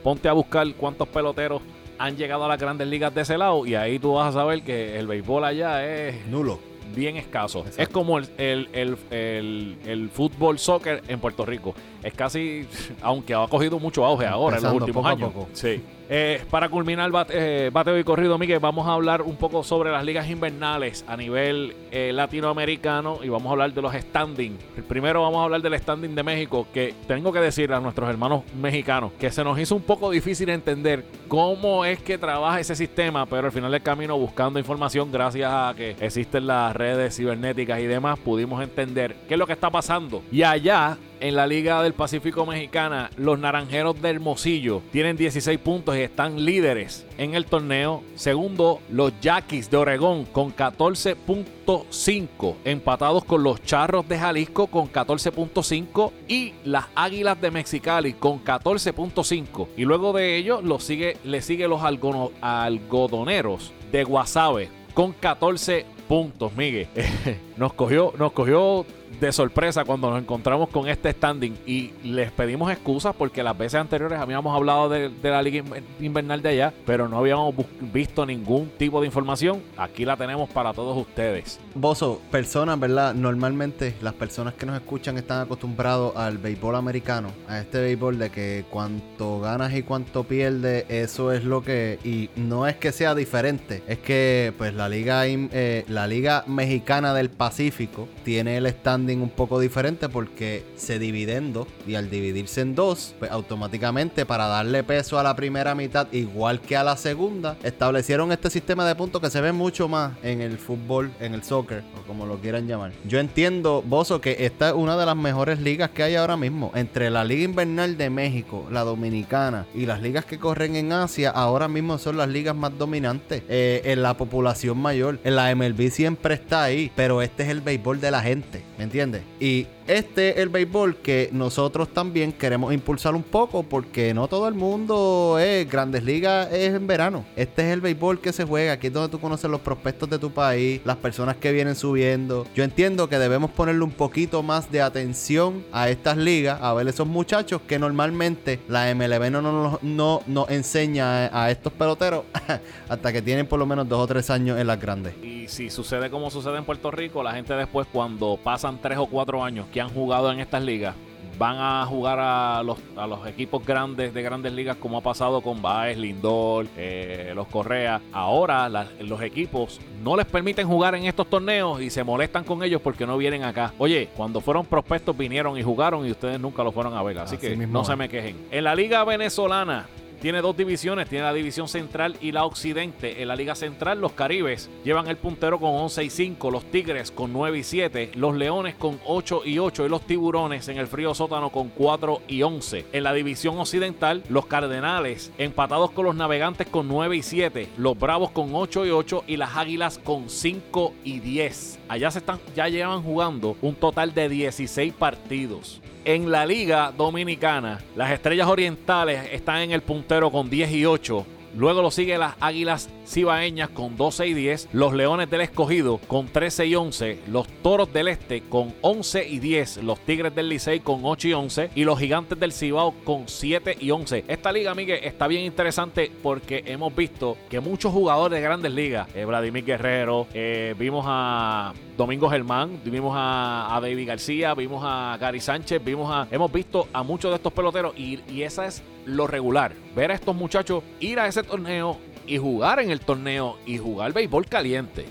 [0.04, 1.62] ponte a buscar cuántos peloteros
[1.98, 4.64] han llegado a las grandes ligas de ese lado y ahí tú vas a saber
[4.64, 6.71] que el béisbol allá es Nulo.
[6.94, 7.60] Bien escaso.
[7.60, 7.82] Exacto.
[7.82, 8.68] Es como el, el,
[9.12, 11.74] el- el fútbol soccer en Puerto Rico.
[12.04, 12.68] Es casi,
[13.02, 15.32] aunque ha cogido mucho auge ahora en los últimos años.
[15.32, 15.48] poco.
[15.54, 15.82] Sí.
[16.14, 19.92] Eh, para culminar bate- eh, bateo y corrido, Miguel, vamos a hablar un poco sobre
[19.92, 24.58] las ligas invernales a nivel eh, latinoamericano y vamos a hablar de los standing.
[24.90, 28.44] Primero vamos a hablar del standing de México, que tengo que decir a nuestros hermanos
[28.60, 33.26] mexicanos que se nos hizo un poco difícil entender cómo es que trabaja ese sistema,
[33.26, 37.86] pero al final del camino buscando información, gracias a que existen las redes cibernéticas y
[37.86, 40.24] demás, pudimos entender qué es lo que está pasando.
[40.30, 45.96] Y allá en la Liga del Pacífico Mexicana, los Naranjeros de Hermosillo tienen 16 puntos
[45.96, 48.04] y están líderes en el torneo.
[48.16, 56.12] Segundo, los Yaquis de Oregón con 14.5, empatados con los Charros de Jalisco con 14.5
[56.28, 59.68] y las Águilas de Mexicali con 14.5.
[59.78, 66.54] Y luego de ellos lo sigue, le sigue los algodoneros de Guasave con 14 puntos,
[66.56, 66.88] Miguel.
[67.58, 68.86] nos cogió, nos cogió
[69.22, 73.80] de sorpresa cuando nos encontramos con este standing y les pedimos excusas porque las veces
[73.80, 77.54] anteriores habíamos hablado de, la liga inver- invernal de allá, pero no habíamos
[77.94, 79.62] visto ningún tipo de información.
[79.78, 81.60] Aquí la tenemos para todos ustedes.
[81.76, 83.14] Bozo, personas, ¿verdad?
[83.14, 88.32] Normalmente las personas que nos escuchan están acostumbrados al béisbol americano, a este béisbol de
[88.32, 92.00] que cuanto ganas y cuanto pierdes, eso es lo que...
[92.04, 97.14] Y no es que sea diferente, es que pues la liga, eh, la liga mexicana
[97.14, 102.62] del Pacífico tiene el standing un poco diferente porque se divide dos y al dividirse
[102.62, 106.98] en dos, pues automáticamente para darle peso a la primera mitad igual que a la
[106.98, 111.34] segunda, establecieron este sistema de puntos que se ve mucho más en el fútbol, en
[111.34, 112.92] el soccer o como lo quieran llamar.
[113.08, 116.72] Yo entiendo, Bozo, que esta es una de las mejores ligas que hay ahora mismo.
[116.76, 121.30] Entre la Liga Invernal de México, la Dominicana y las ligas que corren en Asia,
[121.30, 125.20] ahora mismo son las ligas más dominantes eh, en la población mayor.
[125.24, 128.84] En la MLB siempre está ahí, pero este es el béisbol de la gente, ¿me
[128.84, 129.01] entiendes?
[129.40, 134.48] Y este es el béisbol que nosotros también queremos impulsar un poco porque no todo
[134.48, 137.26] el mundo es Grandes Ligas es en verano.
[137.36, 140.20] Este es el béisbol que se juega, aquí es donde tú conoces los prospectos de
[140.20, 142.46] tu país, las personas que vienen subiendo.
[142.56, 146.88] Yo entiendo que debemos ponerle un poquito más de atención a estas ligas, a ver
[146.88, 152.24] esos muchachos que normalmente la MLB no nos no, nos enseña a estos peloteros
[152.90, 155.14] hasta que tienen por lo menos dos o tres años en las grandes.
[155.24, 159.08] Y si sucede como sucede en Puerto Rico, la gente después cuando pasan tres o
[159.08, 160.96] cuatro años que han jugado en estas ligas,
[161.40, 165.42] van a jugar a los, a los equipos grandes de grandes ligas como ha pasado
[165.42, 168.00] con Baez, Lindor, eh, los Correa.
[168.14, 172.62] Ahora la- los equipos no les permiten jugar en estos torneos y se molestan con
[172.64, 173.74] ellos porque no vienen acá.
[173.80, 177.18] Oye, cuando fueron prospectos vinieron y jugaron y ustedes nunca lo fueron a ver.
[177.20, 178.36] Así, Así que mismo no se me quejen.
[178.52, 179.88] En la liga venezolana
[180.22, 183.22] tiene dos divisiones, tiene la división central y la occidente.
[183.22, 187.12] En la liga central los Caribes llevan el puntero con 11 y 5, los Tigres
[187.12, 190.88] con 9 y 7, los Leones con 8 y 8 y los Tiburones en el
[190.88, 192.86] frío sótano con 4 y 11.
[192.94, 197.98] En la división occidental los Cardenales empatados con los Navegantes con 9 y 7, los
[197.98, 201.81] Bravos con 8 y 8 y las Águilas con 5 y 10.
[201.92, 205.82] Allá se están ya llevan jugando un total de 16 partidos.
[206.06, 211.26] En la Liga Dominicana, las Estrellas Orientales están en el puntero con 10 y 8.
[211.56, 214.70] Luego lo sigue las Águilas Cibaeñas con 12 y 10.
[214.72, 217.20] Los Leones del Escogido con 13 y 11.
[217.28, 219.78] Los Toros del Este con 11 y 10.
[219.84, 221.70] Los Tigres del Licey con 8 y 11.
[221.76, 224.26] Y los Gigantes del Cibao con 7 y 11.
[224.28, 229.08] Esta liga, Miguel, está bien interesante porque hemos visto que muchos jugadores de grandes ligas,
[229.14, 235.40] eh, Vladimir Guerrero, eh, vimos a Domingo Germán, vimos a, David García, vimos a Gary
[235.40, 239.28] Sánchez, vimos a, hemos visto a muchos de estos peloteros y, y esa es lo
[239.28, 239.74] regular.
[239.96, 244.14] Ver a estos muchachos ir a ese torneo y jugar en el torneo y jugar
[244.14, 245.06] béisbol caliente.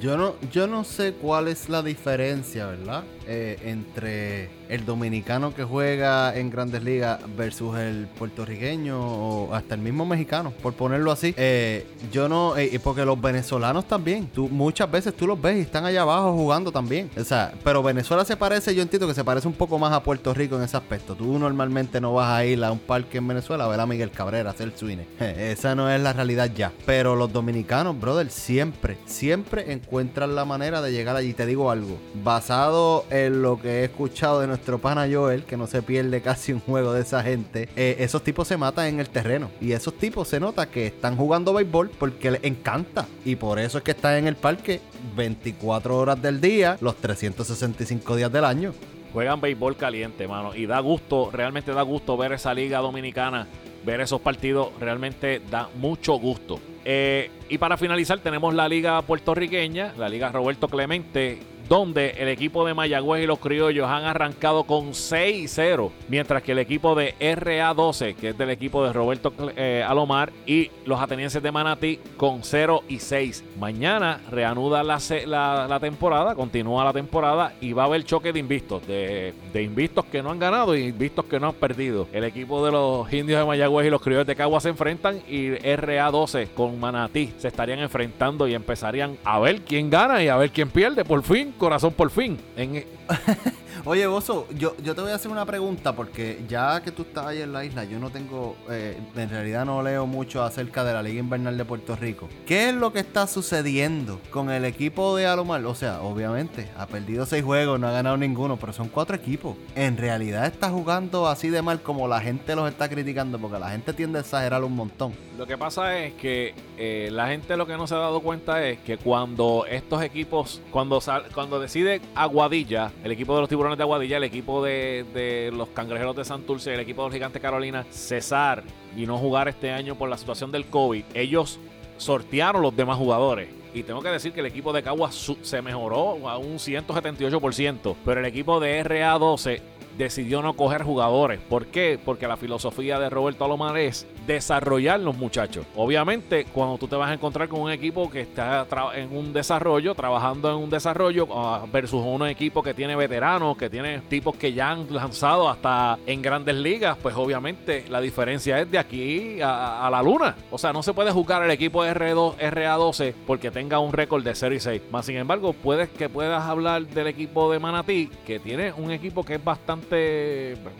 [0.00, 3.02] Yo no, yo no sé cuál es la diferencia, ¿verdad?
[3.26, 9.80] Eh, entre el dominicano que juega en grandes ligas versus el puertorriqueño o hasta el
[9.80, 11.34] mismo mexicano, por ponerlo así.
[11.36, 15.60] Eh, yo no, eh, porque los venezolanos también, tú, muchas veces tú los ves y
[15.62, 17.10] están allá abajo jugando también.
[17.18, 20.02] O sea, pero Venezuela se parece, yo entiendo que se parece un poco más a
[20.02, 21.16] Puerto Rico en ese aspecto.
[21.16, 24.10] Tú normalmente no vas a ir a un parque en Venezuela a ver a Miguel
[24.12, 24.98] Cabrera hacer swing.
[25.20, 26.72] Esa no es la realidad ya.
[26.86, 31.34] Pero los dominicanos, brother, siempre, siempre encuentran la manera de llegar allí.
[31.34, 35.56] Te digo algo, basado en lo que he escuchado de nuestro nuestro pana Joel, que
[35.56, 39.00] no se pierde casi un juego de esa gente, eh, esos tipos se matan en
[39.00, 39.50] el terreno.
[39.58, 43.06] Y esos tipos se nota que están jugando béisbol porque les encanta.
[43.24, 44.82] Y por eso es que están en el parque
[45.16, 48.74] 24 horas del día, los 365 días del año.
[49.14, 50.54] Juegan béisbol caliente, mano.
[50.54, 53.46] Y da gusto, realmente da gusto ver esa liga dominicana,
[53.86, 56.60] ver esos partidos, realmente da mucho gusto.
[56.84, 61.38] Eh, y para finalizar tenemos la liga puertorriqueña, la liga Roberto Clemente,
[61.70, 66.58] donde el equipo de Mayagüez y los criollos han arrancado con 6-0, mientras que el
[66.58, 71.52] equipo de RA12, que es del equipo de Roberto eh, Alomar, y los atenienses de
[71.52, 73.44] Manatí con 0 y 6.
[73.60, 79.32] Mañana reanuda la, temporada, continúa la temporada y va a haber choque de invistos, de,
[79.52, 82.08] de invistos que no han ganado y invistos que no han perdido.
[82.12, 85.50] El equipo de los indios de Mayagüez y los criollos de Cagua se enfrentan y
[85.50, 90.50] RA12 con Manatí se estarían enfrentando y empezarían a ver quién gana y a ver
[90.50, 92.36] quién pierde por fin corazón por fin.
[92.56, 92.84] En...
[93.86, 97.26] Oye, Bozo, yo, yo te voy a hacer una pregunta porque ya que tú estás
[97.26, 100.92] ahí en la isla, yo no tengo, eh, en realidad no leo mucho acerca de
[100.92, 102.28] la Liga Invernal de Puerto Rico.
[102.46, 105.64] ¿Qué es lo que está sucediendo con el equipo de Alomar?
[105.64, 109.56] O sea, obviamente, ha perdido seis juegos, no ha ganado ninguno, pero son cuatro equipos.
[109.74, 113.70] En realidad está jugando así de mal como la gente los está criticando porque la
[113.70, 115.14] gente tiende a exagerar un montón.
[115.38, 118.62] Lo que pasa es que eh, la gente lo que no se ha dado cuenta
[118.62, 121.00] es que cuando estos equipos, cuando,
[121.34, 126.16] cuando decide Aguadilla, el equipo de los tiburones de Aguadilla, el equipo de, los cangrejeros
[126.16, 128.62] de Santurce, el equipo de los gigantes Carolina, cesar
[128.96, 131.58] y no jugar este año por la situación del COVID, ellos
[131.96, 133.48] sortearon los demás jugadores.
[133.72, 138.20] Y tengo que decir que el equipo de Caguas se mejoró a un 178%, pero
[138.20, 139.60] el equipo de RA12
[140.00, 141.40] decidió no coger jugadores.
[141.48, 142.00] ¿Por qué?
[142.02, 145.66] Porque la filosofía de Roberto Alomar es desarrollar los muchachos.
[145.76, 149.94] Obviamente, cuando tú te vas a encontrar con un equipo que está en un desarrollo,
[149.94, 154.52] trabajando en un desarrollo, ah, versus un equipo que tiene veteranos, que tiene tipos que
[154.52, 159.88] ya han lanzado hasta en grandes ligas, pues obviamente la diferencia es de aquí a,
[159.90, 160.36] la luna.
[160.50, 164.24] O sea, no se puede jugar el equipo de R2, RA12 porque tenga un récord
[164.24, 164.82] de 0 y 6.
[164.90, 169.24] Más sin embargo, puedes que puedas hablar del equipo de Manatí, que tiene un equipo
[169.24, 169.89] que es bastante,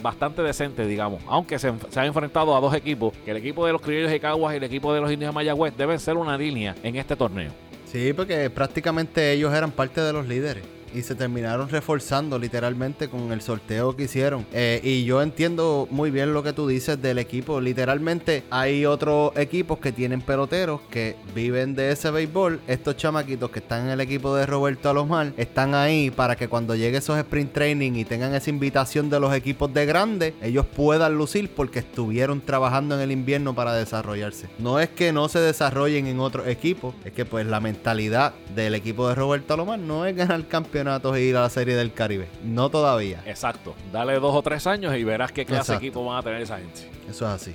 [0.03, 1.23] bastante decente, digamos.
[1.27, 4.21] Aunque se, se ha enfrentado a dos equipos que el equipo de los criollos de
[4.21, 7.17] Caguas y el equipo de los indios de Mayagüez deben ser una línea en este
[7.17, 7.51] torneo.
[7.87, 13.33] Sí, porque prácticamente ellos eran parte de los líderes y se terminaron reforzando literalmente con
[13.33, 14.47] el sorteo que hicieron.
[14.53, 17.61] Eh, y yo entiendo muy bien lo que tú dices del equipo.
[17.61, 22.61] Literalmente hay otros equipos que tienen peloteros que viven de ese béisbol.
[22.67, 26.75] Estos chamaquitos que están en el equipo de Roberto Alomar están ahí para que cuando
[26.75, 31.17] llegue esos sprint training y tengan esa invitación de los equipos de grande, ellos puedan
[31.17, 34.49] lucir porque estuvieron trabajando en el invierno para desarrollarse.
[34.59, 38.75] No es que no se desarrollen en otros equipos, es que pues la mentalidad del
[38.75, 40.47] equipo de Roberto Alomar no es ganar
[40.85, 42.29] campeón y ir a la Serie del Caribe.
[42.43, 43.23] No todavía.
[43.27, 43.75] Exacto.
[43.93, 46.59] Dale dos o tres años y verás qué clase de equipo van a tener esa
[46.59, 46.91] gente.
[47.09, 47.55] Eso es así.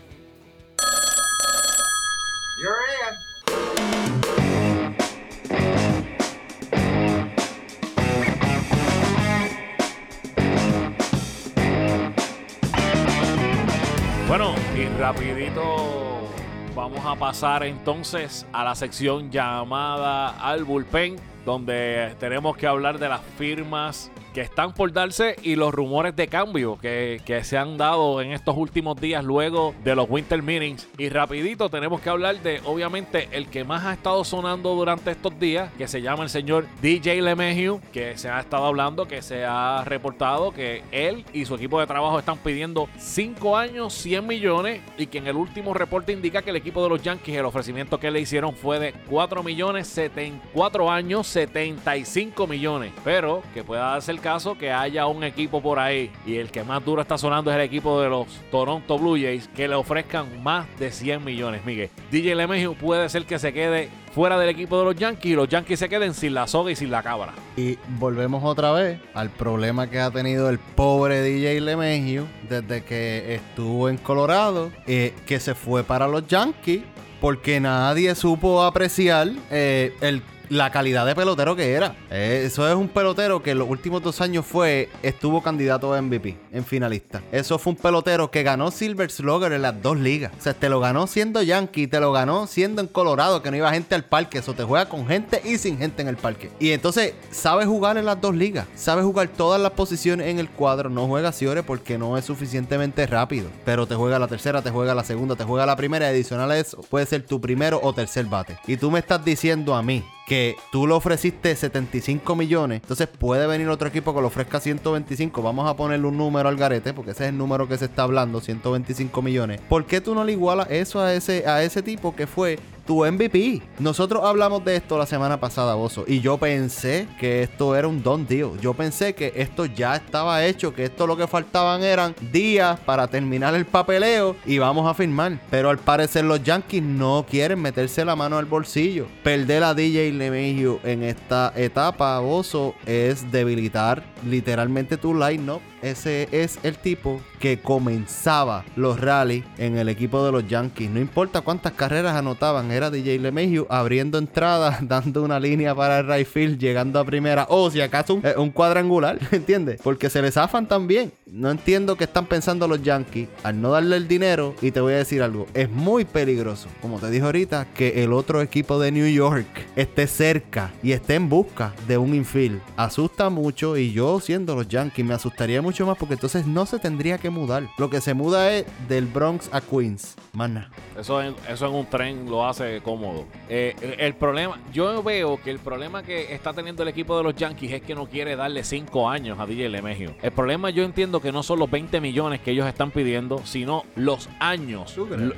[14.27, 16.29] Bueno, y rapidito
[16.75, 23.07] vamos a pasar entonces a la sección llamada al bullpen donde tenemos que hablar de
[23.07, 27.77] las firmas que están por darse y los rumores de cambio que, que se han
[27.77, 30.89] dado en estos últimos días luego de los Winter Meetings.
[30.97, 35.39] Y rapidito tenemos que hablar de, obviamente, el que más ha estado sonando durante estos
[35.39, 39.45] días, que se llama el señor DJ LeMahieu, que se ha estado hablando, que se
[39.45, 44.81] ha reportado que él y su equipo de trabajo están pidiendo 5 años, 100 millones,
[44.97, 48.01] y que en el último reporte indica que el equipo de los Yankees, el ofrecimiento
[48.01, 52.91] que le hicieron fue de 4 millones, 74 años, 75 millones.
[53.05, 56.63] Pero que pueda darse el caso que haya un equipo por ahí, y el que
[56.63, 60.41] más duro está sonando es el equipo de los Toronto Blue Jays, que le ofrezcan
[60.41, 61.91] más de 100 millones, Miguel.
[62.09, 65.47] DJ LeMahieu puede ser que se quede fuera del equipo de los Yankees y los
[65.47, 67.33] Yankees se queden sin la soga y sin la cabra.
[67.55, 73.35] Y volvemos otra vez al problema que ha tenido el pobre DJ LeMahieu desde que
[73.35, 76.81] estuvo en Colorado, eh, que se fue para los Yankees
[77.21, 81.95] porque nadie supo apreciar eh, el la calidad de pelotero que era.
[82.09, 86.01] Eh, eso es un pelotero que en los últimos dos años fue, estuvo candidato a
[86.01, 87.21] MVP, en finalista.
[87.31, 90.31] Eso fue un pelotero que ganó Silver Slugger en las dos ligas.
[90.37, 93.57] O sea, te lo ganó siendo Yankee, te lo ganó siendo en Colorado, que no
[93.57, 94.39] iba gente al parque.
[94.39, 96.49] Eso te juega con gente y sin gente en el parque.
[96.59, 98.67] Y entonces, sabe jugar en las dos ligas.
[98.75, 100.89] Sabe jugar todas las posiciones en el cuadro.
[100.89, 103.49] No juega Ciore porque no es suficientemente rápido.
[103.65, 106.07] Pero te juega la tercera, te juega la segunda, te juega la primera.
[106.07, 108.57] Adicional a eso, puede ser tu primero o tercer bate.
[108.67, 110.34] Y tú me estás diciendo a mí que
[110.71, 115.41] tú le ofreciste 75 millones, entonces puede venir otro equipo que le ofrezca 125.
[115.41, 118.03] Vamos a ponerle un número al garete, porque ese es el número que se está
[118.03, 119.61] hablando, 125 millones.
[119.67, 123.05] ¿Por qué tú no le igualas eso a ese, a ese tipo que fue tu
[123.05, 123.61] MVP.
[123.79, 128.01] Nosotros hablamos de esto la semana pasada, Bozo, y yo pensé que esto era un
[128.03, 128.51] don deal.
[128.61, 133.07] Yo pensé que esto ya estaba hecho, que esto lo que faltaban eran días para
[133.07, 135.39] terminar el papeleo y vamos a firmar.
[135.49, 139.07] Pero al parecer los Yankees no quieren meterse la mano al bolsillo.
[139.23, 146.57] Perder a DJ LeMahieu en esta etapa, Bozo, es debilitar literalmente tu line-up ese es
[146.63, 150.89] el tipo que comenzaba los rallies en el equipo de los Yankees.
[150.89, 156.07] No importa cuántas carreras anotaban, era DJ LeMahieu abriendo entradas, dando una línea para el
[156.07, 159.79] right field, llegando a primera, o si acaso un, eh, un cuadrangular, ¿entiendes?
[159.83, 161.11] Porque se les zafan también.
[161.25, 164.55] No entiendo qué están pensando los Yankees al no darle el dinero.
[164.61, 168.13] Y te voy a decir algo, es muy peligroso, como te dije ahorita, que el
[168.13, 172.61] otro equipo de New York esté cerca y esté en busca de un infield.
[172.77, 176.79] Asusta mucho y yo siendo los Yankees me asustaría mucho más porque entonces no se
[176.79, 177.69] tendría que mudar.
[177.77, 180.15] Lo que se muda es del Bronx a Queens.
[180.33, 180.69] Mana.
[180.99, 183.25] Eso en, eso en un tren lo hace cómodo.
[183.49, 187.35] Eh, el, problema, yo veo que el problema que está teniendo el equipo de los
[187.35, 190.13] Yankees es que no quiere darle 5 años a DJ LeMahieu.
[190.21, 193.83] El problema yo entiendo que no son los 20 millones que ellos están pidiendo, sino
[193.95, 194.95] los años.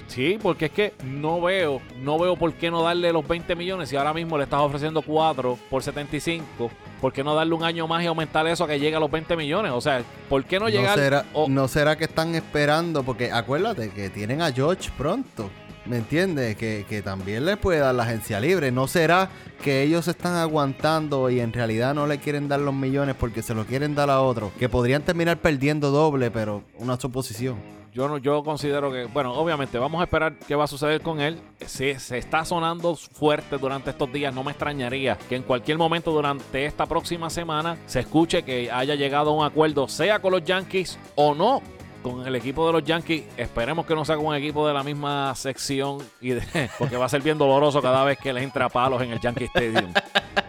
[0.07, 3.89] Sí, porque es que no veo, no veo por qué no darle los 20 millones
[3.89, 6.71] si ahora mismo le estás ofreciendo 4 por 75
[7.01, 9.11] ¿Por qué no darle un año más y aumentar eso a que llegue a los
[9.11, 9.71] 20 millones?
[9.71, 10.97] O sea, ¿por qué no llegar?
[10.97, 13.03] ¿No será, ¿no será que están esperando?
[13.03, 15.49] Porque acuérdate que tienen a George pronto.
[15.88, 16.57] ¿Me entiendes?
[16.57, 18.71] Que, que, también les puede dar la agencia libre.
[18.71, 19.29] ¿No será
[19.63, 23.53] que ellos están aguantando y en realidad no le quieren dar los millones porque se
[23.53, 24.51] lo quieren dar a otro?
[24.59, 27.55] Que podrían terminar perdiendo doble, pero una suposición.
[27.93, 31.19] Yo, no, yo considero que, bueno, obviamente vamos a esperar qué va a suceder con
[31.19, 31.39] él.
[31.65, 36.11] Si se está sonando fuerte durante estos días, no me extrañaría que en cualquier momento
[36.11, 40.43] durante esta próxima semana se escuche que haya llegado a un acuerdo, sea con los
[40.43, 41.63] Yankees o no,
[42.10, 43.24] con el equipo de los Yankees.
[43.38, 45.99] Esperemos que no sea con un equipo de la misma sección,
[46.80, 49.45] porque va a ser bien doloroso cada vez que le entra palos en el Yankee
[49.45, 49.93] Stadium.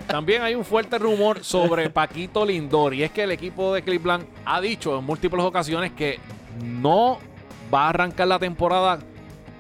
[0.07, 4.27] También hay un fuerte rumor sobre Paquito Lindor, y es que el equipo de Cleveland
[4.45, 6.19] ha dicho en múltiples ocasiones que
[6.65, 7.19] no
[7.73, 8.99] va a arrancar la temporada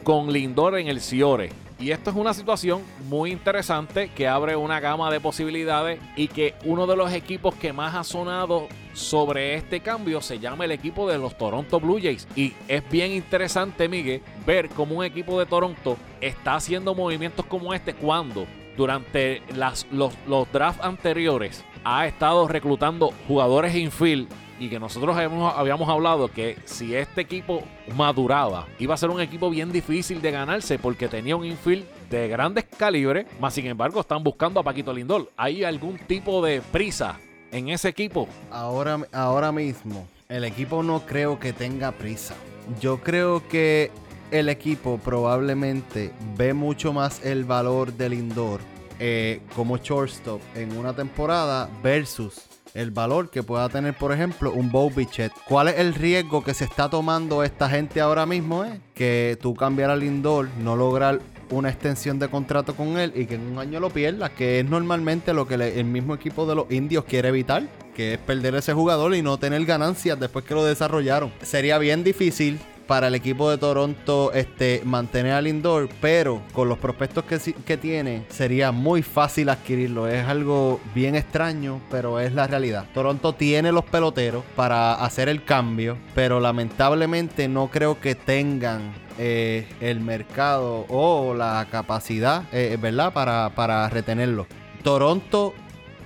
[0.02, 1.67] con Lindor en el Ciore.
[1.80, 6.54] Y esto es una situación muy interesante que abre una gama de posibilidades y que
[6.64, 11.08] uno de los equipos que más ha sonado sobre este cambio se llama el equipo
[11.08, 12.26] de los Toronto Blue Jays.
[12.34, 17.72] Y es bien interesante, Miguel, ver cómo un equipo de Toronto está haciendo movimientos como
[17.72, 24.28] este cuando durante las, los, los drafts anteriores ha estado reclutando jugadores infield
[24.58, 27.62] y que nosotros habíamos, hablado que si este equipo
[27.96, 32.28] maduraba, iba a ser un equipo bien difícil de ganarse porque tenía un infield de
[32.28, 35.30] grandes calibres, más sin embargo están buscando a Paquito Lindor.
[35.36, 37.18] ¿Hay algún tipo de prisa
[37.52, 38.28] en ese equipo?
[38.50, 42.34] Ahora, ahora mismo, el equipo no creo que tenga prisa.
[42.80, 43.90] Yo creo que
[44.30, 48.60] el equipo probablemente ve mucho más el valor del Lindor
[49.00, 54.70] eh, como shortstop en una temporada versus el valor que pueda tener, por ejemplo, un
[54.70, 55.32] Bow Bichet.
[55.46, 58.64] ¿Cuál es el riesgo que se está tomando esta gente ahora mismo?
[58.64, 58.80] Eh?
[58.94, 63.36] Que tú cambiar al Lindor, no lograr una extensión de contrato con él y que
[63.36, 66.70] en un año lo pierdas, que es normalmente lo que el mismo equipo de los
[66.70, 67.64] indios quiere evitar
[67.98, 71.32] que es perder ese jugador y no tener ganancias después que lo desarrollaron.
[71.42, 76.78] Sería bien difícil para el equipo de Toronto este, mantener al Lindor, pero con los
[76.78, 80.08] prospectos que, que tiene sería muy fácil adquirirlo.
[80.08, 82.86] Es algo bien extraño, pero es la realidad.
[82.94, 89.68] Toronto tiene los peloteros para hacer el cambio, pero lamentablemente no creo que tengan eh,
[89.80, 93.12] el mercado o la capacidad, eh, ¿verdad?
[93.12, 94.46] Para, para retenerlo.
[94.82, 95.52] Toronto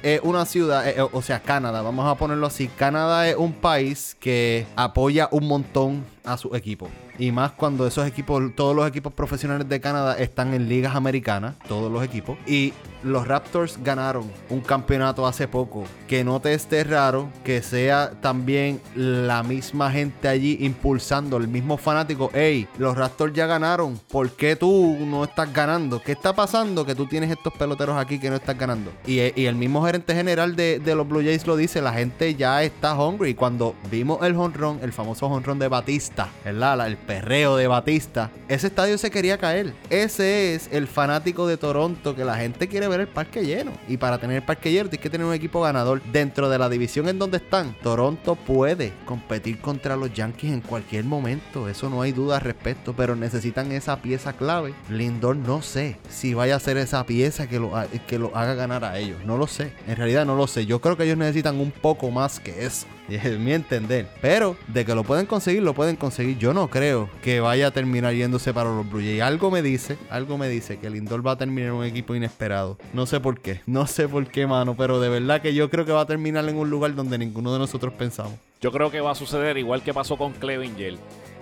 [0.03, 2.69] es una ciudad, eh, o sea, Canadá, vamos a ponerlo así.
[2.69, 6.89] Canadá es un país que apoya un montón a su equipo.
[7.19, 11.57] Y más cuando esos equipos, todos los equipos profesionales de Canadá están en ligas americanas,
[11.69, 12.37] todos los equipos.
[12.47, 12.73] Y
[13.03, 15.85] los Raptors ganaron un campeonato hace poco.
[16.07, 21.77] Que no te esté raro que sea también la misma gente allí impulsando, el mismo
[21.77, 22.31] fanático.
[22.35, 23.99] Hey, los Raptors ya ganaron.
[24.11, 26.03] ¿Por qué tú no estás ganando?
[26.03, 28.93] ¿Qué está pasando que tú tienes estos peloteros aquí que no estás ganando?
[29.07, 32.95] Y, el mismo gerente general de, los Blue Jays lo dice: la gente ya está
[32.95, 33.35] hungry.
[33.35, 36.87] Cuando vimos el honrón, el famoso honrón de Batista, ¿verdad?
[36.87, 39.73] El perreo de Batista, ese estadio se quería caer.
[39.91, 43.73] Ese es el fanático de Toronto que la gente quiere el parque lleno.
[43.89, 46.03] Y para tener el parque lleno tienes que tener un equipo ganador.
[46.13, 51.05] Dentro de la división en donde están, Toronto puede competir contra los Yankees en cualquier
[51.05, 51.69] momento.
[51.69, 52.95] Eso no hay duda al respecto.
[52.97, 54.75] Pero necesitan esa pieza clave.
[54.89, 57.73] Lindor no sé si vaya a ser esa pieza que lo,
[58.07, 59.25] que lo haga ganar a ellos.
[59.25, 59.73] No lo sé.
[59.87, 60.67] En realidad no lo sé.
[60.67, 62.87] Yo creo que ellos necesitan un poco más que eso.
[63.09, 64.07] Es mi entender.
[64.21, 66.39] Pero de que lo pueden conseguir, lo pueden conseguir.
[66.39, 69.23] Yo no creo que vaya a terminar yéndose para los Blue Jays.
[69.23, 72.79] Algo me dice, algo me dice que Lindor va a terminar en un equipo inesperado.
[72.93, 74.75] No sé por qué, no sé por qué, mano.
[74.77, 77.53] Pero de verdad que yo creo que va a terminar en un lugar donde ninguno
[77.53, 78.35] de nosotros pensamos.
[78.61, 80.97] Yo creo que va a suceder igual que pasó con Clevinger,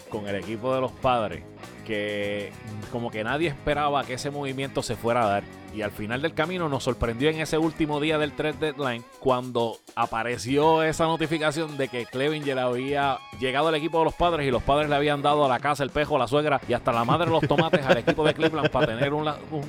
[0.09, 1.43] con el equipo de los padres
[1.91, 2.53] que
[2.93, 5.43] como que nadie esperaba que ese movimiento se fuera a dar.
[5.75, 9.77] Y al final del camino nos sorprendió en ese último día del trade deadline cuando
[9.95, 14.63] apareció esa notificación de que Clevinger había llegado al equipo de los padres y los
[14.63, 17.27] padres le habían dado a la casa, el pejo, la suegra y hasta la madre
[17.27, 19.25] de los tomates al equipo de Cleveland para tener un,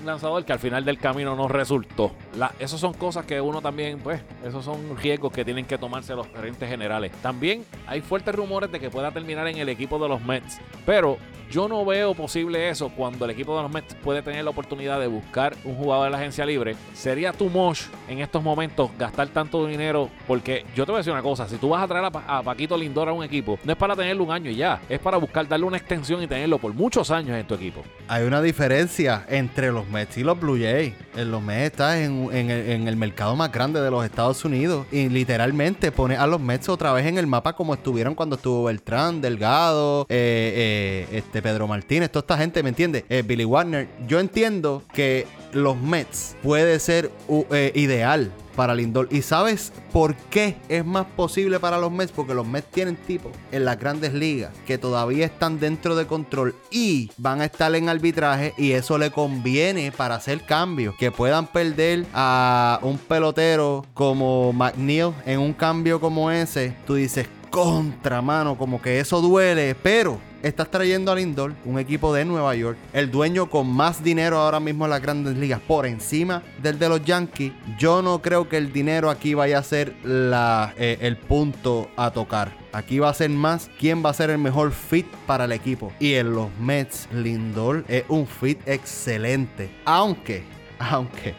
[0.05, 2.11] lanzador que al final del camino no resultó.
[2.35, 6.15] La, esas son cosas que uno también, pues, esos son riesgos que tienen que tomarse
[6.15, 7.11] los gerentes generales.
[7.21, 11.17] También hay fuertes rumores de que pueda terminar en el equipo de los Mets, pero
[11.51, 15.01] yo no veo posible eso cuando el equipo de los Mets puede tener la oportunidad
[15.01, 16.75] de buscar un jugador de la agencia libre.
[16.93, 21.13] Sería too much en estos momentos gastar tanto dinero porque yo te voy a decir
[21.13, 23.77] una cosa, si tú vas a traer a, Paquito Lindor a un equipo, no es
[23.77, 26.73] para tenerlo un año y ya, es para buscar darle una extensión y tenerlo por
[26.73, 27.83] muchos años en tu equipo.
[28.07, 30.93] Hay una diferencia entre los Mets y los Blue Jays.
[31.15, 35.91] En los Mets estás en, el, mercado más grande de los Estados Unidos y literalmente
[35.91, 40.05] pone a los Mets otra vez en el mapa como estuvieron cuando estuvo Beltrán, Delgado,
[40.09, 43.05] eh, eh, este Pedro Martínez, toda esta gente, ¿me entiende?
[43.09, 43.87] Eh, Billy Warner.
[44.07, 47.11] Yo entiendo que los Mets puede ser
[47.51, 49.07] eh, ideal para Lindor.
[49.11, 52.11] ¿Y sabes por qué es más posible para los Mets?
[52.11, 56.55] Porque los Mets tienen tipos en las grandes ligas que todavía están dentro de control
[56.69, 60.95] y van a estar en arbitraje y eso le conviene para hacer cambios.
[60.97, 66.75] Que puedan perder a un pelotero como McNeil en un cambio como ese.
[66.85, 72.13] Tú dices, contra mano, como que eso duele, pero estás trayendo a Lindor, un equipo
[72.13, 75.85] de Nueva York, el dueño con más dinero ahora mismo en las grandes ligas, por
[75.85, 77.53] encima del de los Yankees.
[77.77, 82.53] Yo no creo que el dinero aquí vaya a ser eh, el punto a tocar.
[82.73, 85.91] Aquí va a ser más quién va a ser el mejor fit para el equipo.
[85.99, 89.69] Y en los Mets, Lindor es un fit excelente.
[89.85, 90.43] Aunque,
[90.79, 91.35] aunque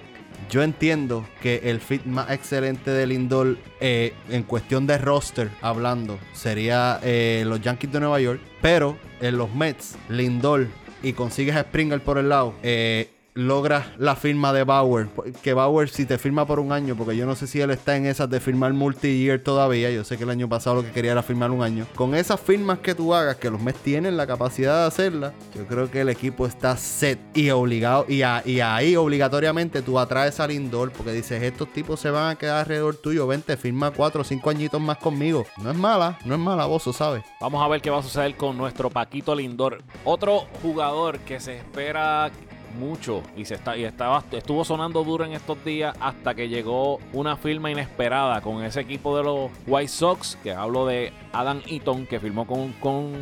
[0.52, 6.18] yo entiendo que el fit más excelente de Lindor eh, en cuestión de roster hablando
[6.34, 10.66] sería eh, los Yankees de Nueva York, pero en los Mets, Lindor
[11.02, 15.08] y consigues a Springer por el lado, eh, logras la firma de Bauer.
[15.42, 17.96] Que Bauer, si te firma por un año, porque yo no sé si él está
[17.96, 19.90] en esas de firmar multi-year todavía.
[19.90, 21.86] Yo sé que el año pasado lo que quería era firmar un año.
[21.94, 25.66] Con esas firmas que tú hagas, que los Mets tienen la capacidad de hacerlas, yo
[25.66, 28.04] creo que el equipo está set y obligado.
[28.08, 32.36] Y, y ahí obligatoriamente tú atraes al Lindor, porque dices: Estos tipos se van a
[32.36, 33.26] quedar alrededor tuyo.
[33.26, 35.46] Vente, firma cuatro o cinco añitos más conmigo.
[35.62, 37.24] No es mala, no es mala, vos sabes.
[37.40, 39.82] Vamos a ver qué va a suceder con nuestro Paquito Lindor.
[40.04, 42.30] Otro jugador que se espera
[42.74, 43.22] mucho.
[43.36, 47.36] Y se está y estaba estuvo sonando duro en estos días hasta que llegó una
[47.36, 52.20] firma inesperada con ese equipo de los White Sox que hablo de Adam Eaton que
[52.20, 53.12] firmó con, con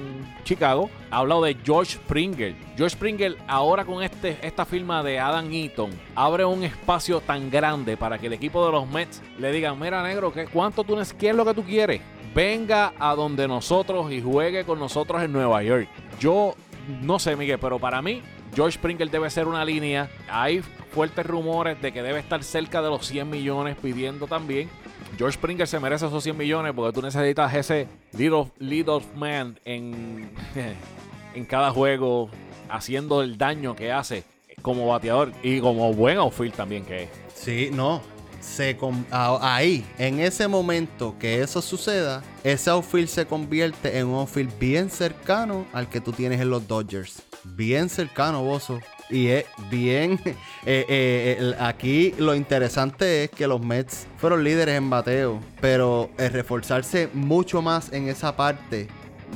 [0.44, 0.90] Chicago.
[1.10, 2.54] Hablo de George Springer.
[2.76, 7.96] George Springer ahora con este esta firma de Adam Eaton abre un espacio tan grande
[7.96, 11.30] para que el equipo de los Mets le digan mira negro ¿qué, cuánto tú qué
[11.30, 12.00] es lo que tú quieres
[12.34, 15.88] venga a donde nosotros y juegue con nosotros en Nueva York
[16.18, 16.54] yo
[17.02, 18.22] no sé Miguel pero para mí
[18.54, 20.10] George Springer debe ser una línea.
[20.28, 24.68] Hay fuertes rumores de que debe estar cerca de los 100 millones pidiendo también.
[25.16, 30.30] George Springer se merece esos 100 millones porque tú necesitas ese lead of, man en,
[31.34, 32.30] en cada juego,
[32.68, 34.24] haciendo el daño que hace
[34.62, 37.10] como bateador y como buen outfield también que es.
[37.34, 38.02] Sí, no.
[38.40, 38.78] Se
[39.10, 44.88] ahí, en ese momento que eso suceda, ese outfield se convierte en un outfield bien
[44.88, 47.22] cercano al que tú tienes en los Dodgers.
[47.44, 48.80] Bien cercano, Bozo.
[49.08, 50.20] Y es bien.
[50.66, 55.40] Eh, eh, aquí lo interesante es que los Mets fueron líderes en bateo.
[55.60, 58.88] Pero el reforzarse mucho más en esa parte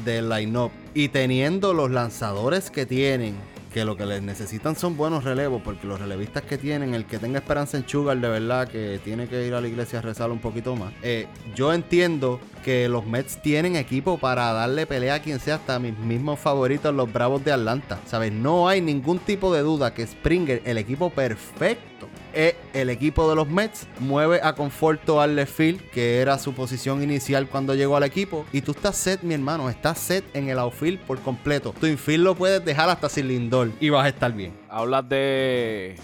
[0.04, 0.70] del line-up.
[0.92, 3.36] Y teniendo los lanzadores que tienen
[3.74, 7.18] que lo que les necesitan son buenos relevos, porque los relevistas que tienen, el que
[7.18, 10.30] tenga esperanza en Sugar, de verdad que tiene que ir a la iglesia a rezar
[10.30, 10.92] un poquito más.
[11.02, 15.80] Eh, yo entiendo que los Mets tienen equipo para darle pelea a quien sea, hasta
[15.80, 17.98] mis mismos favoritos, los Bravos de Atlanta.
[18.06, 18.32] ¿Sabes?
[18.32, 23.36] No hay ningún tipo de duda que Springer, el equipo perfecto eh, el equipo de
[23.36, 27.96] los Mets mueve a Conforto al left field, que era su posición inicial cuando llegó
[27.96, 28.44] al equipo.
[28.52, 31.74] Y tú estás set, mi hermano, estás set en el outfield por completo.
[31.78, 34.54] Tu infield lo puedes dejar hasta sin Lindor y vas a estar bien.
[34.68, 35.96] Hablas de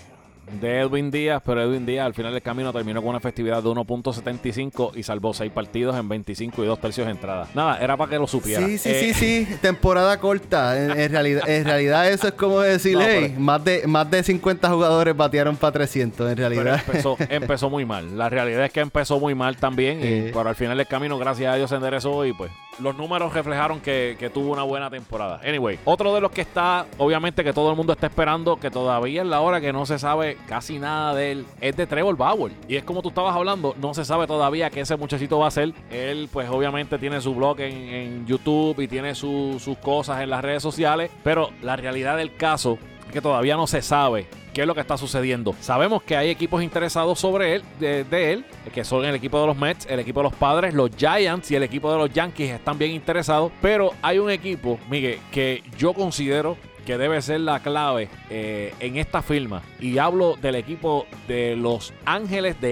[0.61, 3.69] de Edwin Díaz, pero Edwin Díaz al final del camino terminó con una efectividad de
[3.69, 7.49] 1.75 y salvó 6 partidos en 25 y 2 tercios de entrada.
[7.55, 8.67] Nada, era para que lo supiera.
[8.67, 9.15] Sí, sí, sí, eh,
[9.49, 10.79] sí, temporada corta.
[10.79, 15.57] En, realidad, en realidad eso es como decirle, más, de, más de 50 jugadores batearon
[15.57, 16.83] para 300, en realidad.
[16.87, 18.17] Empezó, empezó, muy mal.
[18.17, 21.53] La realidad es que empezó muy mal también, y, pero al final del camino, gracias
[21.53, 25.41] a Dios, se enderezó y pues los números reflejaron que, que, tuvo una buena temporada.
[25.45, 29.23] Anyway, otro de los que está, obviamente que todo el mundo está esperando, que todavía
[29.23, 32.53] es la hora que no se sabe casi nada de él, es de Trevor Bauer.
[32.69, 35.49] Y es como tú estabas hablando, no se sabe todavía qué ese muchachito va a
[35.49, 35.73] hacer.
[35.91, 40.63] Él, pues obviamente tiene su blog en, YouTube y tiene sus cosas en las redes
[40.63, 44.75] sociales, pero la realidad del caso es que todavía no se sabe qué es lo
[44.75, 45.55] que está sucediendo.
[45.61, 49.57] Sabemos que hay equipos interesados sobre él, de, él, que son el equipo de los
[49.57, 52.79] Mets, el equipo de los Padres, los Giants y el equipo de los Yankees están
[52.79, 56.57] bien interesados, pero hay un equipo, Miguel, que yo considero
[56.91, 59.63] que debe ser la clave eh, en esta firma.
[59.79, 62.71] Y hablo del equipo de Los Ángeles de,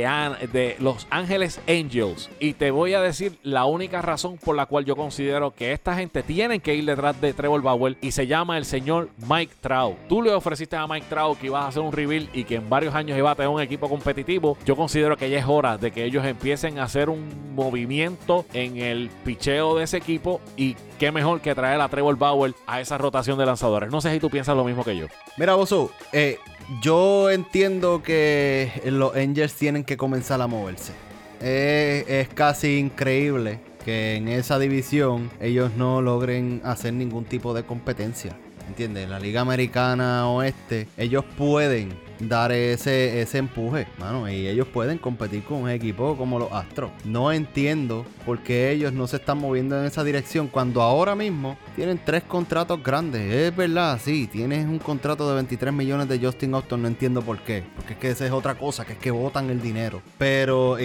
[0.52, 2.28] de Los Ángeles Angels.
[2.40, 5.94] Y te voy a decir la única razón por la cual yo considero que esta
[5.94, 9.96] gente tiene que ir detrás de Trevor Bauer y se llama el señor Mike Trout.
[10.08, 12.68] Tú le ofreciste a Mike Trout que ibas a hacer un reveal y que en
[12.68, 14.58] varios años iba a tener un equipo competitivo.
[14.64, 18.78] Yo considero que ya es hora de que ellos empiecen a hacer un movimiento en
[18.78, 22.98] el picheo de ese equipo y qué mejor que traer a Trevor Bauer a esa
[22.98, 23.90] rotación de lanzadores.
[23.90, 25.06] No sé si tú piensas lo mismo que yo.
[25.36, 26.38] Mira, Bosu, eh,
[26.82, 30.92] yo entiendo que los Angels tienen que comenzar a moverse.
[31.40, 38.36] es casi increíble que en esa división ellos no logren hacer ningún tipo de competencia.
[38.66, 39.08] ¿Entiendes?
[39.08, 44.28] La Liga Americana Oeste, ellos pueden dar ese, ese empuje, mano.
[44.28, 46.90] Y ellos pueden competir con un equipo como los Astros.
[47.04, 51.56] No entiendo por qué ellos no se están moviendo en esa dirección cuando ahora mismo
[51.76, 53.32] tienen tres contratos grandes.
[53.32, 56.82] Es verdad, sí, tienes un contrato de 23 millones de Justin Austin.
[56.82, 57.64] No entiendo por qué.
[57.76, 60.02] Porque es que esa es otra cosa, que es que votan el dinero.
[60.18, 60.76] Pero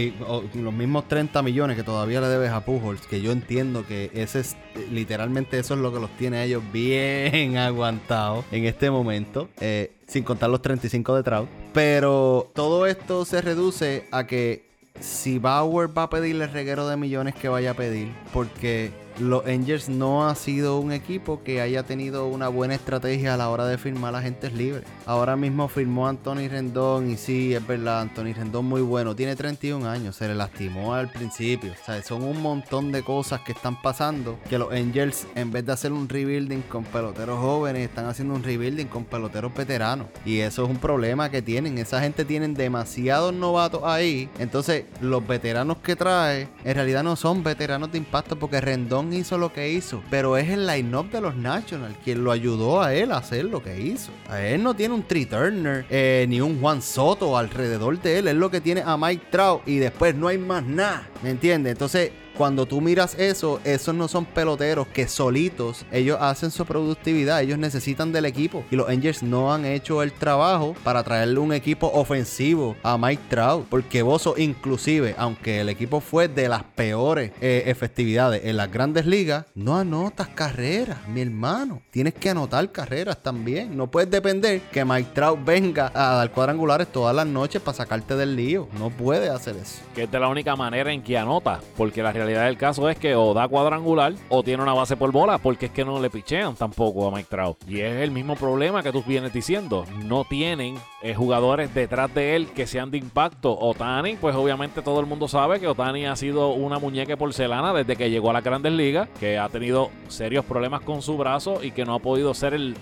[0.54, 4.40] los mismos 30 millones que todavía le debes a Pujols, que yo entiendo que ese
[4.40, 4.58] es
[4.92, 9.50] literalmente eso es lo que los tiene ellos bien aguantados en este momento.
[9.60, 11.50] Eh, sin contar los 35 de Trout.
[11.74, 16.96] Pero todo esto se reduce a que si Bauer va a pedirle el reguero de
[16.98, 21.84] millones que vaya a pedir, porque los Angels no ha sido un equipo que haya
[21.84, 24.84] tenido una buena estrategia a la hora de firmar a agentes libres.
[25.06, 29.88] Ahora mismo firmó Anthony Rendón y sí, es verdad, Anthony Rendón muy bueno, tiene 31
[29.88, 31.74] años, se le lastimó al principio.
[31.74, 35.66] O sea, son un montón de cosas que están pasando que los Angels en vez
[35.66, 40.08] de hacer un rebuilding con peloteros jóvenes, están haciendo un rebuilding con peloteros veteranos.
[40.26, 41.78] Y eso es un problema que tienen.
[41.78, 44.30] Esa gente tienen demasiados novatos ahí.
[44.40, 49.38] Entonces, los veteranos que trae en realidad no son veteranos de impacto porque Rendón hizo
[49.38, 53.12] lo que hizo, pero es el line-up de los Nationals quien lo ayudó a él
[53.12, 54.12] a hacer lo que hizo.
[54.30, 58.28] A él no tiene un Tree Turner eh, ni un Juan Soto alrededor de él,
[58.28, 61.72] es lo que tiene a Mike Trout y después no hay más nada, ¿me entiendes?
[61.72, 67.42] Entonces cuando tú miras eso, esos no son peloteros que solitos ellos hacen su productividad,
[67.42, 71.54] ellos necesitan del equipo y los Angels no han hecho el trabajo para traerle un
[71.54, 77.32] equipo ofensivo a Mike Trout, porque Bozo inclusive, aunque el equipo fue de las peores
[77.42, 81.82] eh, efectividades en las grandes ligas, no anotas carreras, mi hermano.
[81.92, 83.76] Tienes que anotar carreras también.
[83.76, 88.16] No puedes depender que Mike Trout venga a dar cuadrangulares todas las noches para sacarte
[88.16, 88.68] del lío.
[88.80, 89.82] No puede hacer eso.
[89.96, 92.90] Que es de la única manera en que anota, porque la realidad realidad del caso
[92.90, 96.00] es que o da cuadrangular o tiene una base por bola, porque es que no
[96.00, 97.58] le pichean tampoco a Mike Trout.
[97.68, 99.86] Y es el mismo problema que tú vienes diciendo.
[100.06, 103.58] No tienen eh, jugadores detrás de él que sean de impacto.
[103.60, 107.96] Otani, pues obviamente todo el mundo sabe que Otani ha sido una muñeca porcelana desde
[107.96, 111.72] que llegó a las grandes ligas, que ha tenido serios problemas con su brazo y
[111.72, 112.76] que no ha podido ser el,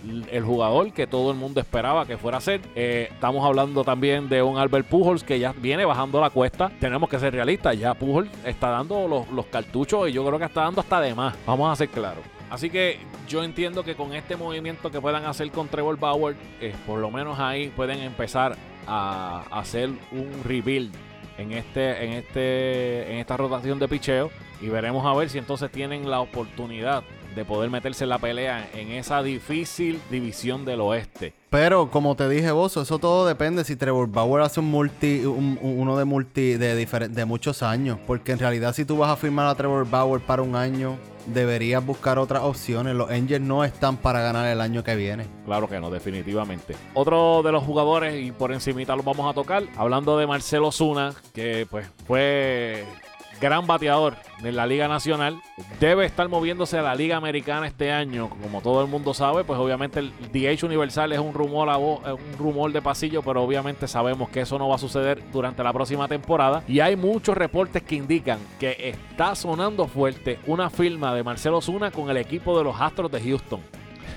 [0.46, 2.62] jugador que todo el mundo esperaba que fuera a ser.
[2.76, 6.72] Eh, estamos hablando también de un Albert Pujols que ya viene bajando la cuesta.
[6.80, 10.46] Tenemos que ser realistas, ya Pujols está dando los, los cartuchos y yo creo que
[10.46, 11.36] está dando hasta de más.
[11.46, 12.24] Vamos a ser claros.
[12.50, 16.76] Así que yo entiendo que con este movimiento que puedan hacer con Trevor Bauer, eh,
[16.86, 18.58] por lo menos ahí pueden empezar
[18.88, 20.94] a, hacer un rebuild
[21.38, 24.32] en este, en este, en esta rotación de picheo.
[24.60, 27.04] Y veremos a ver si entonces tienen la oportunidad
[27.36, 31.34] de poder meterse en la pelea en esa difícil división del oeste.
[31.50, 35.98] Pero como te dije vos, eso todo depende si Trevor Bauer hace un multi, uno
[35.98, 38.00] de multi de, de muchos años.
[38.08, 41.86] Porque en realidad si tú vas a firmar a Trevor Bauer para un año, deberías
[41.86, 42.96] buscar otras opciones.
[42.96, 45.26] Los Angels no están para ganar el año que viene.
[45.46, 46.76] Claro que no, definitivamente.
[46.94, 51.14] Otro de los jugadores, y por encimita lo vamos a tocar, hablando de Marcelo Zuna,
[51.34, 52.86] que pues fue
[53.42, 55.42] gran bateador de la Liga Nacional.
[55.80, 58.30] Debe estar moviéndose a la Liga Americana este año.
[58.30, 62.00] Como todo el mundo sabe, pues obviamente el DH Universal es un rumor, a un
[62.38, 66.08] rumor de pasillo, pero obviamente sabemos que eso no va a suceder durante la próxima
[66.08, 66.64] temporada.
[66.68, 71.92] Y hay muchos reportes que indican que está sonando fuerte una firma de Marcelo Zuna
[71.92, 73.60] con el equipo de los Astros de Houston.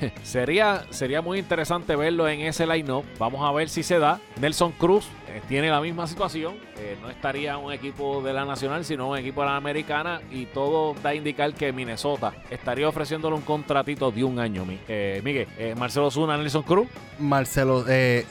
[0.22, 3.05] sería, sería muy interesante verlo en ese line-up.
[3.18, 4.20] Vamos a ver si se da.
[4.41, 5.09] Nelson Cruz
[5.49, 6.57] tiene la misma situación.
[6.76, 10.20] Eh, no estaría un equipo de la Nacional, sino un equipo de la Americana.
[10.30, 14.64] Y todo da a indicar que Minnesota estaría ofreciéndole un contratito de un año.
[14.89, 16.89] Eh, Miguel, Marcelo Zuna, Nelson Cruz.
[17.18, 17.85] Marcelo,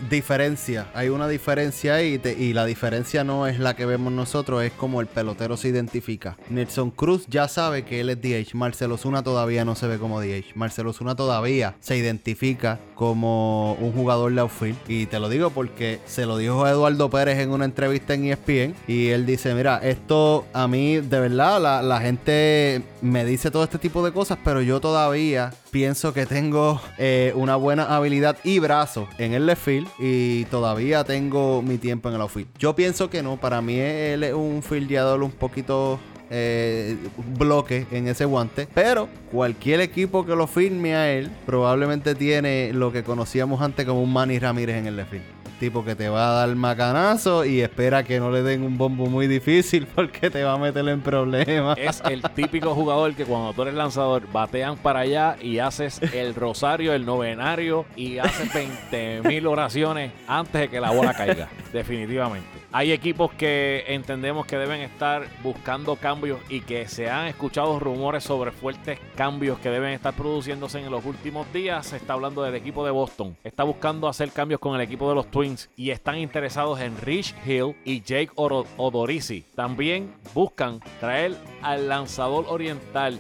[0.10, 0.88] diferencia.
[0.94, 5.02] Hay una diferencia ahí y la diferencia no es la que vemos nosotros, es como
[5.02, 6.38] el pelotero se identifica.
[6.50, 8.56] Nelson Cruz ya sabe que él es DH.
[8.56, 10.56] Marcelo Zuna todavía no se ve como DH.
[10.56, 14.78] Marcelo Zuna todavía se identifica como un jugador de outfield.
[14.88, 18.76] Y te lo digo porque se lo dijo Eduardo Pérez en una entrevista en ESPN
[18.88, 23.78] y él dice, mira, esto a mí de verdad la, gente me dice todo este
[23.78, 29.08] tipo de cosas, pero yo todavía pienso que tengo eh, una buena habilidad y brazo
[29.18, 32.50] en el left field y todavía tengo mi tiempo en el outfield.
[32.58, 36.98] Yo pienso que no, para mí él es un fildeador un poquito eh,
[37.38, 38.68] bloque en ese guante.
[38.74, 44.02] Pero cualquier equipo que lo firme a él probablemente tiene lo que conocíamos antes como
[44.02, 45.33] un Manny Ramírez en el left
[45.64, 49.06] tipo que te va a dar macanazo y espera que no le den un bombo
[49.06, 51.78] muy difícil porque te va a meter en problemas.
[51.78, 56.36] Es el típico jugador que cuando tú eres lanzador batean para allá y haces el
[56.36, 61.48] rosario, el novenario y haces 20 mil oraciones antes de que la bola caiga.
[61.72, 62.48] Definitivamente.
[62.74, 68.24] Hay equipos que entendemos que deben estar buscando cambios y que se han escuchado rumores
[68.24, 71.88] sobre fuertes cambios que deben estar produciéndose en los últimos días.
[71.88, 73.38] Se está hablando del equipo de Boston.
[73.44, 77.36] Está buscando hacer cambios con el equipo de los Twins y están interesados en Rich
[77.46, 79.46] Hill y Jake Odorizzi.
[79.56, 83.20] También buscan traer al lanzador oriental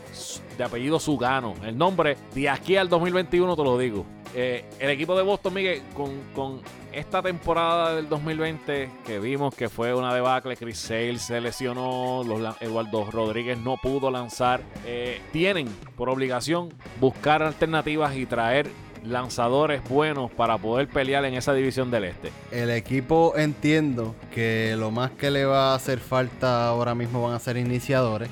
[0.57, 1.53] de apellido Sugano.
[1.63, 4.05] El nombre de aquí al 2021 te lo digo.
[4.35, 6.61] Eh, el equipo de Boston, Miguel, con,
[6.91, 12.61] esta temporada del 2020 que vimos que fue una debacle, Chris Sale se lesionó, los,
[12.61, 18.69] Eduardo Rodríguez no pudo lanzar, eh, tienen por obligación buscar alternativas y traer
[19.05, 22.31] lanzadores buenos para poder pelear en esa división del este.
[22.51, 27.33] El equipo entiendo que lo más que le va a hacer falta ahora mismo van
[27.33, 28.29] a ser iniciadores.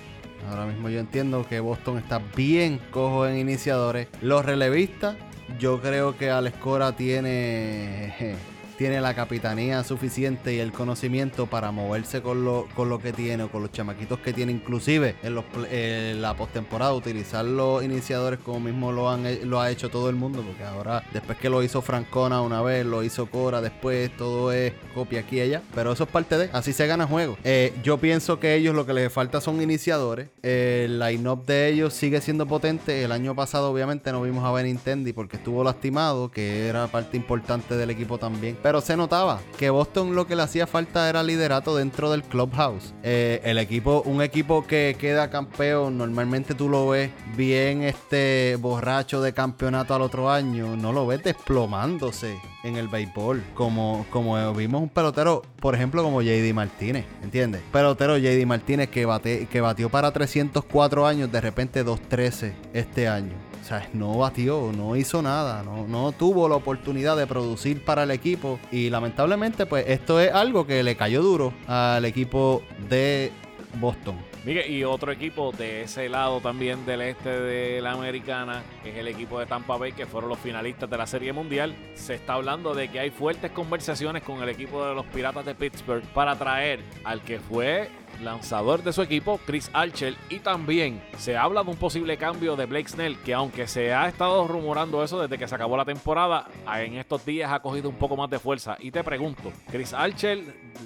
[0.49, 4.07] Ahora mismo yo entiendo que Boston está bien cojo en iniciadores.
[4.22, 5.15] Los relevistas
[5.59, 8.36] yo creo que Alex Cora tiene
[8.82, 13.44] tiene la capitanía suficiente y el conocimiento para moverse con lo, con lo que tiene
[13.44, 18.60] o con los chamaquitos que tiene, inclusive en, los, la postemporada, utilizar los iniciadores como
[18.60, 21.84] mismo lo, han, lo ha hecho todo el mundo, porque ahora, después que lo hizo
[21.84, 26.06] Francona una vez, lo hizo Cora, después todo es copia aquí y allá, pero eso
[26.06, 27.38] es parte de, así se gana juego.
[27.44, 31.94] Eh, yo pienso que ellos lo que les falta son iniciadores, el line-up de ellos
[31.94, 36.68] sigue siendo potente, el año pasado obviamente no vimos a Benintendi porque estuvo lastimado, que
[36.68, 41.09] era parte importante del equipo también, se notaba que Boston lo que le hacía falta
[41.09, 42.93] era liderato dentro del clubhouse.
[43.03, 49.22] Eh, el equipo, un equipo que queda campeón, normalmente tú lo ves bien este borracho
[49.22, 54.84] de campeonato al otro año, no lo ves desplomándose en el béisbol, como, como vimos
[54.84, 57.61] un pelotero, por ejemplo, como JD Martínez, ¿entiendes?
[57.72, 63.51] Pelotero JD Martínez que, bate, que batió para 304 años, de repente 213 este año
[63.80, 68.59] sea, no batió, no hizo nada, no, tuvo la oportunidad de producir para el equipo.
[68.72, 73.32] Y lamentablemente, pues esto es algo que le cayó duro al equipo de
[73.80, 74.15] Boston.
[74.43, 79.07] Miguel, y otro equipo de ese lado también del este de la americana, es el
[79.07, 81.76] equipo de Tampa Bay, que fueron los finalistas de la Serie Mundial.
[81.93, 85.53] Se está hablando de que hay fuertes conversaciones con el equipo de los Piratas de
[85.53, 87.89] Pittsburgh para traer al que fue
[88.22, 92.66] lanzador de su equipo, Chris Archer, y también se habla de un posible cambio de
[92.66, 96.47] Blake Snell, que aunque se ha estado rumorando eso desde que se acabó la temporada,
[96.76, 98.78] en estos días ha cogido un poco más de fuerza.
[98.80, 100.43] Y te pregunto, Chris Archer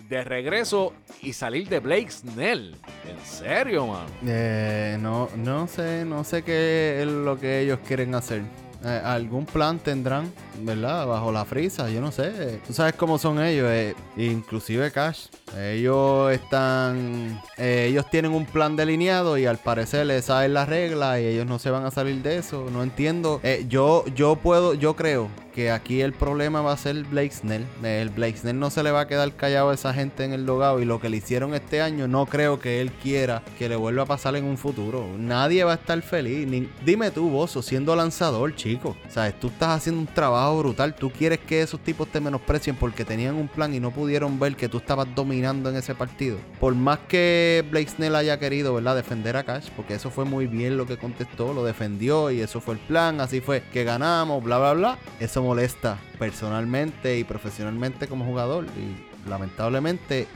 [0.10, 2.76] de regreso y salir de Blake Snell.
[3.08, 4.06] ¿En serio, man?
[4.26, 8.42] Eh, no, no sé, no sé qué es lo que ellos quieren hacer.
[8.86, 10.32] Eh, algún plan tendrán,
[10.62, 11.08] ¿verdad?
[11.08, 12.62] Bajo la frisa, yo no sé.
[12.68, 15.26] Tú sabes cómo son ellos, eh, inclusive Cash.
[15.58, 21.20] Ellos están, eh, ellos tienen un plan delineado y al parecer les saben las reglas
[21.20, 22.68] y ellos no se van a salir de eso.
[22.72, 23.42] No entiendo.
[23.68, 27.66] yo, yo puedo, yo creo que aquí el problema va a ser Blake Snell.
[27.82, 30.46] El Blake Snell no se le va a quedar callado a esa gente en el
[30.46, 33.78] logado y lo que le hicieron este año no creo que él quiera que le
[33.78, 35.08] vuelva a pasar en un futuro.
[35.18, 36.46] Nadie va a estar feliz.
[36.86, 38.75] dime tú, Bozo, siendo lanzador, chico.
[39.10, 40.96] Sabes, tú estás haciendo un trabajo brutal.
[40.96, 44.56] Tú quieres que esos tipos te menosprecien porque tenían un plan y no pudieron ver
[44.56, 46.38] que tú estabas dominando en ese partido.
[46.60, 48.96] Por más que Blake Snell haya querido, ¿verdad?
[48.96, 52.62] Defender a Cash, porque eso fue muy bien lo que contestó, lo defendió y eso
[52.62, 54.98] fue el plan, así fue que ganamos, bla, bla, bla.
[55.20, 58.66] Eso molesta personalmente y profesionalmente como jugador.
[58.78, 60.28] Y lamentablemente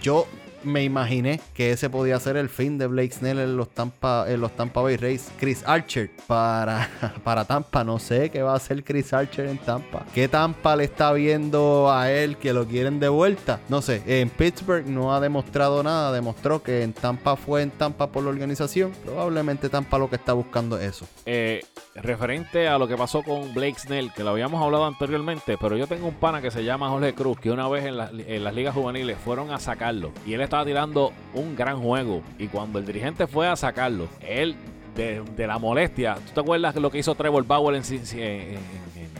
[0.00, 0.26] yo
[0.64, 4.40] me imaginé que ese podía ser el fin de Blake Snell en los Tampa, en
[4.40, 5.30] los Tampa Bay Rays.
[5.38, 6.88] Chris Archer para,
[7.24, 7.84] para Tampa.
[7.84, 10.04] No sé qué va a hacer Chris Archer en Tampa.
[10.14, 13.60] ¿Qué Tampa le está viendo a él que lo quieren de vuelta?
[13.68, 14.02] No sé.
[14.06, 16.12] En Pittsburgh no ha demostrado nada.
[16.12, 18.92] Demostró que en Tampa fue en Tampa por la organización.
[19.04, 21.06] Probablemente Tampa lo que está buscando es eso.
[21.26, 21.62] Eh,
[21.94, 25.86] referente a lo que pasó con Blake Snell, que lo habíamos hablado anteriormente, pero yo
[25.86, 27.94] tengo un pana que se llama Jorge Cruz, que una vez en,
[28.28, 32.22] en las ligas juveniles fueron a sacarlo y él está estaba tirando un gran juego.
[32.38, 34.54] Y cuando el dirigente fue a sacarlo, él
[34.94, 36.16] de, la molestia.
[36.16, 37.82] ¿Tú te acuerdas lo que hizo Trevor Bauer en,
[38.18, 38.58] en,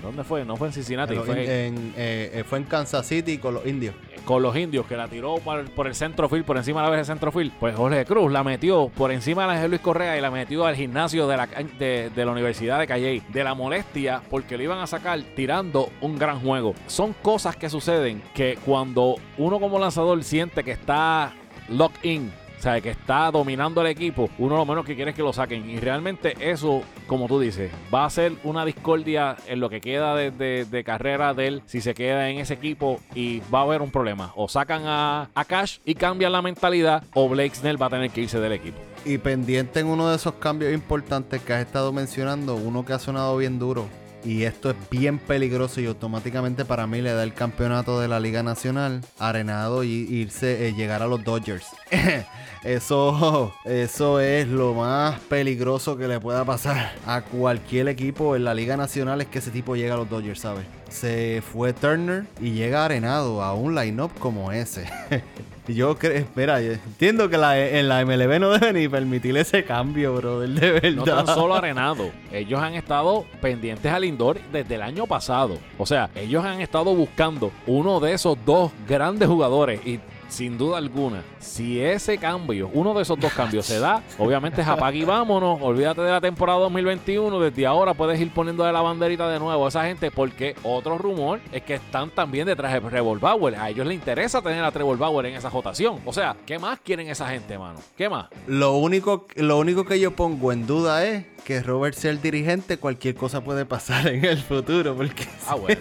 [0.02, 0.44] ¿Dónde fue?
[0.44, 1.14] No fue en Cincinnati.
[1.16, 3.94] fue en, eh, fue en Kansas City con los indios.
[4.24, 6.98] Con los indios, que la tiró por, por el centrofield, por encima de la vez
[6.98, 7.52] del centrofield.
[7.60, 10.64] Pues Jorge Cruz la metió por encima de la de Luis Correa y la metió
[10.64, 13.22] al gimnasio de la, de, de la Universidad de Calle.
[13.32, 16.74] De la molestia, porque le iban a sacar tirando un gran juego.
[16.86, 21.32] Son cosas que suceden que cuando uno como lanzador siente que está
[21.68, 22.30] locked in
[22.64, 25.68] sea, que está dominando el equipo, uno lo menos que quiere es que lo saquen.
[25.68, 30.14] Y realmente eso, como tú dices, va a ser una discordia en lo que queda
[30.16, 33.90] de, carrera de él si se queda en ese equipo y va a haber un
[33.90, 34.32] problema.
[34.34, 38.10] O sacan a, a Cash y cambian la mentalidad o Blake Snell va a tener
[38.10, 38.78] que irse del equipo.
[39.04, 42.98] Y pendiente en uno de esos cambios importantes que has estado mencionando, uno que ha
[42.98, 43.86] sonado bien duro,
[44.24, 48.20] y esto es bien peligroso y automáticamente para mí le da el campeonato de la
[48.20, 51.66] Liga Nacional arenado y irse, eh, llegar a los Dodgers.
[52.64, 58.54] eso, eso es lo más peligroso que le pueda pasar a cualquier equipo en la
[58.54, 60.64] Liga Nacional es que ese tipo llega a los Dodgers, ¿sabes?
[60.95, 64.86] Se fue Turner y llega arenado a un lineup como ese.
[65.66, 70.51] Yo creo, espera, entiendo que en la MLB no deben ni permitir ese cambio, brother,
[70.51, 70.92] de verdad.
[70.92, 72.12] No tan solo arenado.
[72.30, 75.59] Ellos han estado pendientes al indoor desde el año pasado.
[75.78, 80.78] O sea, ellos han estado buscando uno de esos dos grandes jugadores y sin duda
[80.78, 85.05] alguna, si ese cambio, uno de esos dos cambios se da, obviamente es apague y
[85.05, 89.38] vámonos, olvídate de la temporada 2021, desde ahora puedes ir poniendo de la banderita de
[89.38, 93.57] nuevo a esa gente, porque otro rumor es que están también detrás de Trevor Bauer.
[93.57, 96.01] A ellos les interesa tener a Trevor Bauer en esa votación.
[96.05, 97.78] O sea, ¿qué más quieren esa gente, mano?
[97.97, 98.26] ¿Qué más?
[98.47, 102.78] Lo único, lo único que yo pongo en duda es que Robert sea el dirigente,
[102.78, 104.97] cualquier cosa puede pasar en el futuro.
[104.97, 105.80] Porque ah, bueno.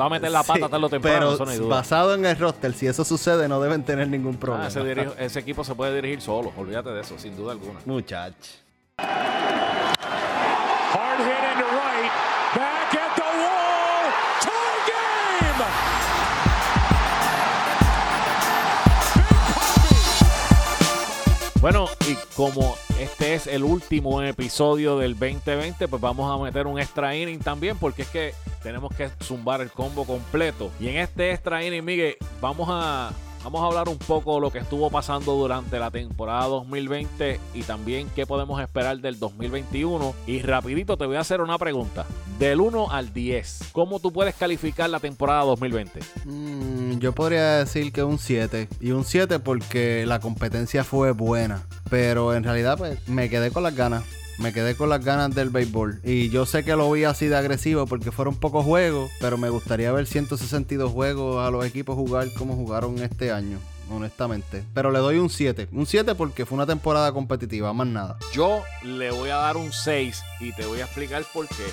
[0.00, 1.36] Va a meter la pata sí, lo temprano.
[1.36, 4.70] Pero basado en el roster, si eso sucede, no deben tener ningún ah,
[5.18, 7.80] ese, equipo se puede dirigir solo, olvídate de eso, sin duda alguna.
[7.84, 8.34] Muchach.
[21.60, 26.80] Bueno, y como este es el último episodio del 2020, pues vamos a meter un
[26.80, 30.70] extra inning también, porque es que tenemos que zumbar el combo completo.
[30.80, 34.50] Y en este extra inning, Miguel, vamos a Vamos a hablar un poco de lo
[34.50, 40.14] que estuvo pasando durante la temporada 2020 y también qué podemos esperar del 2021.
[40.26, 42.04] Y rapidito te voy a hacer una pregunta.
[42.38, 46.00] Del 1 al 10, ¿cómo tú puedes calificar la temporada 2020?
[46.24, 48.68] Mm, yo podría decir que un 7.
[48.80, 51.62] Y un 7 porque la competencia fue buena.
[51.88, 54.04] Pero en realidad pues, me quedé con las ganas
[54.40, 56.00] me quedé con las ganas del béisbol.
[56.02, 59.50] Y yo sé que lo vi así de agresivo porque fueron pocos juegos, pero me
[59.50, 63.58] gustaría ver 162 juegos a los equipos jugar como jugaron este año.
[63.90, 64.62] honestamente.
[64.72, 65.68] Pero le doy un 7.
[65.72, 68.18] Un 7 porque fue una temporada competitiva, más nada.
[68.32, 71.66] Yo le voy a dar un 6 y te voy a explicar por qué.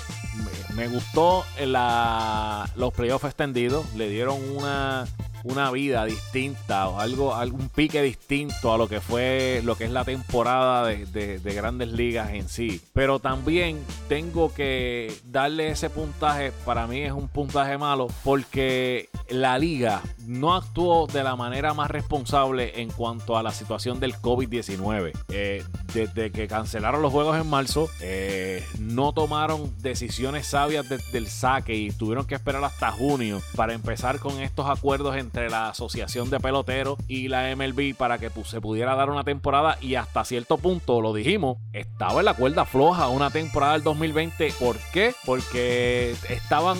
[0.74, 3.86] Me, gustó la, los playoffs extendidos.
[3.94, 5.06] Le dieron una
[5.44, 9.90] una vida distinta o algo, algún pique distinto a lo que fue lo que es
[9.90, 12.80] la temporada de, grandes ligas en sí.
[12.92, 13.78] Pero también
[14.08, 20.54] tengo que darle ese puntaje, para mí es un puntaje malo, porque la liga no
[20.54, 25.12] actuó de la manera más responsable en cuanto a la situación del COVID-19.
[25.30, 25.64] Eh,
[25.94, 31.90] desde que cancelaron los juegos en marzo, eh, no tomaron decisiones sabias del saque y
[31.90, 36.98] tuvieron que esperar hasta junio para empezar con estos acuerdos entre la Asociación de Peloteros
[37.08, 41.14] y la MLB para que se pudiera dar una temporada y hasta cierto punto, lo
[41.14, 44.52] dijimos, estaba en la cuerda floja una temporada del 2020.
[44.60, 45.14] ¿Por qué?
[45.24, 46.76] Porque estaban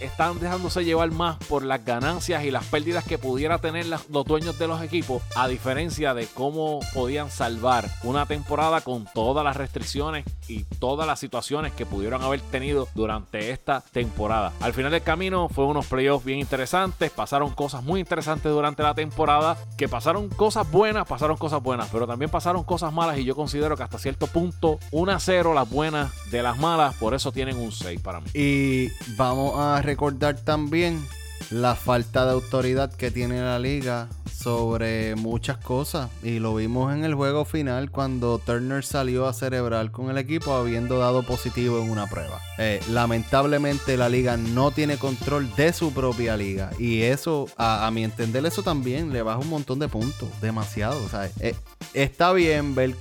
[0.00, 4.58] están dejándose llevar más por las ganancias y las pérdidas que pudiera tener los dueños
[4.58, 10.24] de los equipos, a diferencia de cómo podían salvar una temporada con todas las restricciones
[10.48, 14.52] y todas las situaciones que pudieron haber tenido durante esta temporada.
[14.60, 18.94] Al final del camino fue unos playoffs bien interesantes, pasaron cosas muy interesantes durante la
[18.94, 23.36] temporada, que pasaron cosas buenas, pasaron cosas buenas, pero también pasaron cosas malas y yo
[23.36, 27.32] considero que hasta cierto punto 1 a 0 las buenas de las malas, por eso
[27.32, 28.30] tienen un 6 para mí.
[28.34, 31.04] Y vamos a recordar también
[31.50, 37.04] la falta de autoridad que tiene la liga sobre muchas cosas y lo vimos en
[37.04, 41.90] el juego final cuando Turner salió a celebrar con el equipo habiendo dado positivo en
[41.90, 42.40] una prueba.
[42.62, 48.04] Eh, lamentablemente la liga no tiene control de su propia liga y eso, a, mi
[48.04, 51.00] entender, eso también le baja un montón de puntos, demasiado.
[51.40, 51.54] Eh,
[51.94, 52.94] está bien ver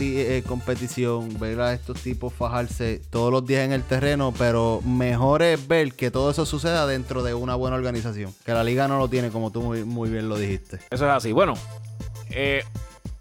[0.00, 5.42] eh, competición, ver a estos tipos fajarse todos los días en el terreno, pero mejor
[5.42, 8.98] es ver que todo eso suceda dentro de una buena organización, que la liga no
[8.98, 10.80] lo tiene como tú muy bien lo dijiste.
[10.90, 11.30] Eso es así.
[11.30, 11.54] Bueno,
[12.30, 12.64] eh,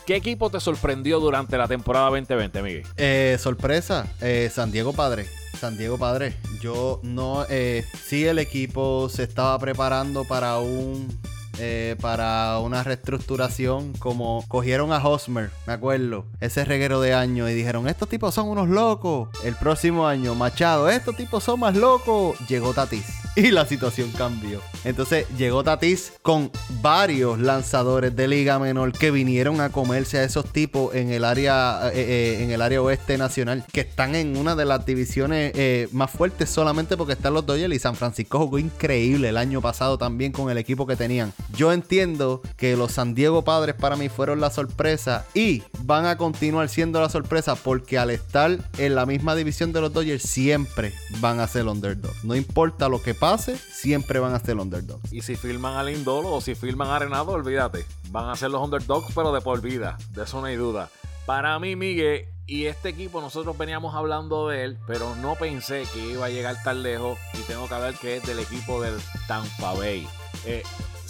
[0.06, 2.86] ¿qué equipo te sorprendió durante la temporada 2020, Miguel?
[2.98, 5.28] Eh, sorpresa, eh, San Diego Padre.
[5.60, 6.36] San Diego Padre.
[6.62, 7.46] Yo no.
[7.50, 11.08] Eh, sí, el equipo se estaba preparando para un
[11.60, 17.54] eh, para una reestructuración como cogieron a Hosmer, me acuerdo, ese reguero de años y
[17.54, 19.30] dijeron, estos tipos son unos locos.
[19.44, 22.38] El próximo año, Machado, estos tipos son más locos.
[22.48, 24.62] Llegó Tatis y la situación cambió.
[24.84, 26.52] Entonces llegó Tatis con
[26.82, 31.92] varios lanzadores de liga menor que vinieron a comerse a esos tipos en el área
[31.94, 35.54] eh, eh, en el área oeste nacional que están en una de las divisiones
[35.94, 39.98] más fuertes solamente porque están los Dodgers y San Francisco jugó increíble el año pasado
[39.98, 41.34] también con el equipo que tenían.
[41.56, 46.18] Yo entiendo que los San Diego Padres para mí fueron la sorpresa y van a
[46.18, 50.94] continuar siendo la sorpresa porque al estar en la misma división de los Dodgers siempre
[51.20, 52.14] van a ser underdog.
[52.24, 55.14] No importa lo que pase, siempre van a ser underdogs.
[55.14, 57.86] Y si filman a Lindolo o si filman a Arenado, olvídate.
[58.10, 59.98] Van a ser los underdogs pero de por vida.
[60.10, 60.90] De eso no hay duda.
[61.28, 66.14] Para mí, Miguel, y este equipo nosotros veníamos hablando de él, pero no pensé que
[66.14, 67.18] iba a llegar tan lejos.
[67.36, 68.96] Y tengo que hablar que es del equipo del
[69.28, 70.08] Tampa Bay.
[70.46, 70.64] Eh,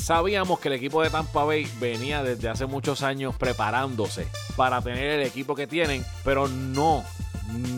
[0.04, 4.28] Sabíamos que el equipo de Tampa Bay venía desde hace muchos años preparándose
[4.58, 7.06] para tener el equipo que tienen, pero no,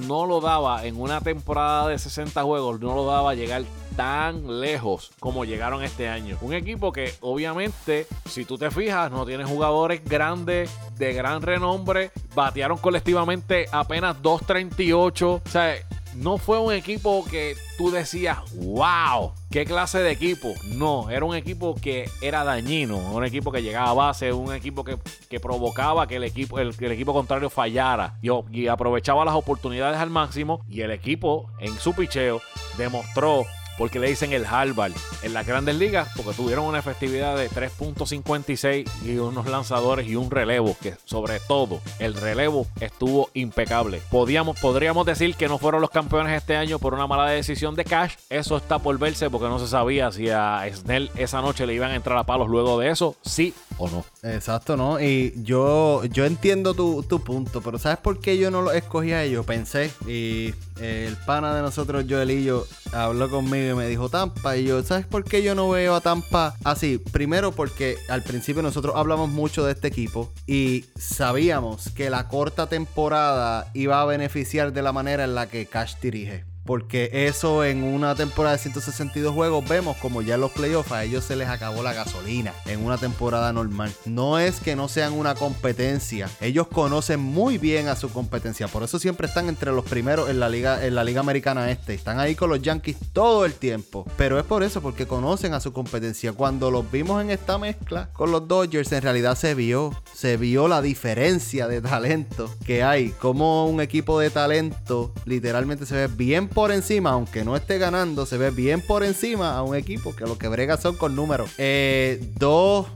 [0.08, 3.62] no lo daba en una temporada de 60 juegos, no lo daba llegar
[3.96, 6.40] tan lejos como llegaron este año.
[6.42, 12.10] Un equipo que obviamente, si tú te fijas, no tiene jugadores grandes, de gran renombre,
[12.34, 15.76] batearon colectivamente apenas 2.38, o sea,
[16.16, 20.54] no fue un equipo que tú decías, wow, qué clase de equipo.
[20.66, 24.84] No, era un equipo que era dañino, un equipo que llegaba a base, un equipo
[24.84, 24.98] que,
[25.40, 30.62] provocaba que el equipo, el, equipo contrario fallara y, y aprovechaba las oportunidades al máximo.
[30.70, 32.42] Y el equipo en su picheo
[32.78, 33.46] demostró
[33.78, 38.90] porque le dicen el Harvard en las grandes ligas, porque tuvieron una efectividad de 3.56
[39.04, 44.02] y unos lanzadores y un relevo, que sobre todo el relevo estuvo impecable.
[44.10, 47.86] Podíamos, podríamos decir que no fueron los campeones este año por una mala decisión de
[47.86, 48.16] Cash.
[48.30, 51.92] Eso está por verse porque no se sabía si a Snell esa noche le iban
[51.92, 54.06] a entrar a palos luego de eso, sí o no.
[54.24, 55.00] Exacto, ¿no?
[55.00, 59.12] Y yo, yo entiendo tu, tu punto, pero ¿sabes por qué yo no lo escogí
[59.12, 59.46] a ellos?
[59.46, 64.58] Pensé y el pana de nosotros, Joelillo, habló conmigo y me dijo Tampa.
[64.58, 66.98] Y yo, ¿sabes por qué yo no veo a Tampa así?
[66.98, 72.68] Primero porque al principio nosotros hablamos mucho de este equipo y sabíamos que la corta
[72.68, 76.55] temporada iba a beneficiar de la manera en la que Cash dirige.
[76.66, 81.04] Porque eso en una temporada de 162 juegos vemos como ya en los playoffs a
[81.04, 83.92] ellos se les acabó la gasolina en una temporada normal.
[84.06, 88.84] No es que no sean una competencia, ellos conocen muy bien a su competencia, por
[88.84, 92.20] eso siempre están entre los primeros en la liga en la liga americana este, están
[92.20, 95.72] ahí con los Yankees todo el tiempo, pero es por eso porque conocen a su
[95.74, 96.34] competencia.
[96.34, 100.68] Cuando los vimos en esta mezcla con los Dodgers en realidad se vio, se vio
[100.68, 106.48] la diferencia de talento que hay, como un equipo de talento literalmente se ve bien
[106.56, 110.26] por encima, aunque no esté ganando, se ve bien por encima a un equipo que
[110.26, 111.52] lo que brega son con números.
[111.58, 112.88] Eh, dos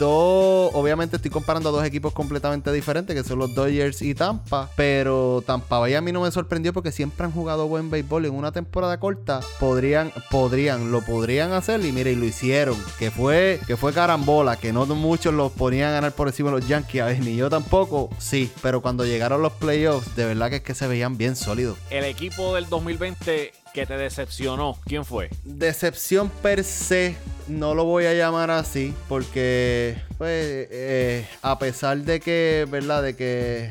[0.00, 4.68] dos, obviamente estoy comparando a dos equipos completamente diferentes, que son los Dodgers y Tampa,
[4.74, 8.34] pero Tampa Bay a mí no me sorprendió porque siempre han jugado buen béisbol en
[8.34, 13.60] una temporada corta, podrían, podrían, lo podrían hacer y mire, y lo hicieron, que fue,
[13.68, 17.06] que fue carambola, que no muchos los ponían a ganar por encima los Yankees, a
[17.06, 20.74] ver, ni yo tampoco, sí, pero cuando llegaron los playoffs, de verdad que es que
[20.74, 21.76] se veían bien sólidos.
[21.90, 25.30] El equipo del 2020 que te decepcionó, ¿quién fue?
[25.44, 27.16] Decepción per se,
[27.48, 33.02] no lo voy a llamar así, porque, pues, eh, a pesar de que, ¿verdad?
[33.02, 33.70] De que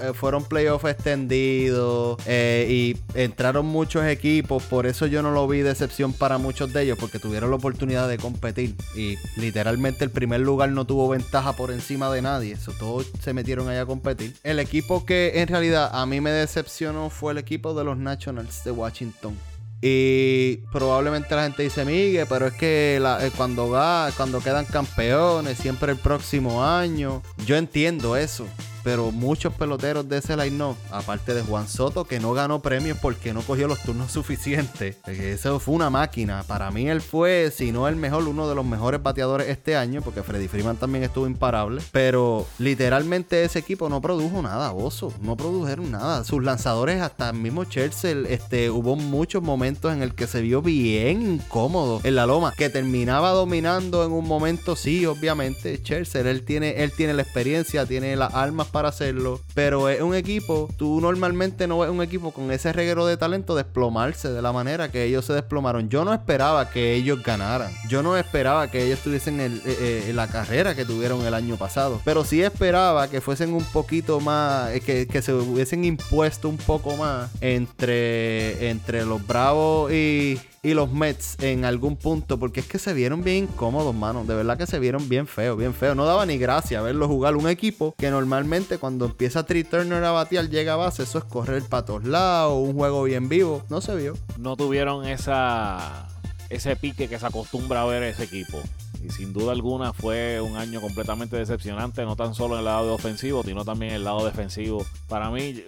[0.00, 5.60] eh, fueron playoffs extendidos eh, y entraron muchos equipos, por eso yo no lo vi
[5.60, 10.40] decepción para muchos de ellos, porque tuvieron la oportunidad de competir y literalmente el primer
[10.40, 14.34] lugar no tuvo ventaja por encima de nadie, eso todos se metieron ahí a competir.
[14.42, 18.64] El equipo que en realidad a mí me decepcionó fue el equipo de los Nationals
[18.64, 19.36] de Washington.
[19.80, 23.68] Y probablemente la gente dice, Miguel, pero es que eh, cuando,
[24.16, 27.22] cuando quedan campeones, siempre el próximo año.
[27.46, 28.46] Yo entiendo eso
[28.88, 30.58] pero muchos peloteros de ese line
[30.90, 34.96] aparte de Juan Soto, que no ganó premios porque no cogió los turnos suficientes.
[35.06, 36.42] Eso fue una máquina.
[36.46, 40.00] Para mí él fue, si no el mejor, uno de los mejores bateadores este año,
[40.00, 41.82] porque Freddy Freeman también estuvo imparable.
[41.92, 45.12] Pero literalmente ese equipo no produjo nada, Bozo.
[45.20, 46.24] No produjeron nada.
[46.24, 50.62] Sus lanzadores, hasta el mismo Chelsea, este, hubo muchos momentos en el que se vio
[50.62, 55.82] bien incómodo en la loma, que terminaba dominando en un momento, sí, obviamente.
[55.82, 59.40] Chelsea, él tiene, él tiene la experiencia, tiene las armas para para hacerlo.
[59.54, 63.56] Pero es un equipo, tú normalmente no ves un equipo con ese reguero de talento
[63.56, 65.88] desplomarse de la manera que ellos se desplomaron.
[65.88, 67.72] Yo no esperaba que ellos ganaran.
[67.88, 71.56] Yo no esperaba que ellos tuviesen el, eh, eh, la carrera que tuvieron el año
[71.56, 72.00] pasado.
[72.04, 76.58] Pero sí esperaba que fuesen un poquito más, eh, que, que se hubiesen impuesto un
[76.58, 82.66] poco más entre, entre los Bravos y y los Mets en algún punto, porque es
[82.66, 84.24] que se vieron bien incómodos, mano.
[84.24, 85.94] De verdad que se vieron bien feo, bien feo.
[85.94, 90.10] No daba ni gracia verlo jugar un equipo que normalmente cuando empieza Tree Turner a
[90.10, 93.62] batear llega a base, eso es correr para todos lados, un juego bien vivo.
[93.68, 94.14] No se vio.
[94.38, 96.08] No tuvieron esa
[96.50, 98.62] ese pique que se acostumbra a ver ese equipo.
[99.04, 102.86] Y sin duda alguna fue un año completamente decepcionante, no tan solo en el lado
[102.86, 104.84] de ofensivo, sino también en el lado defensivo.
[105.08, 105.62] Para mí,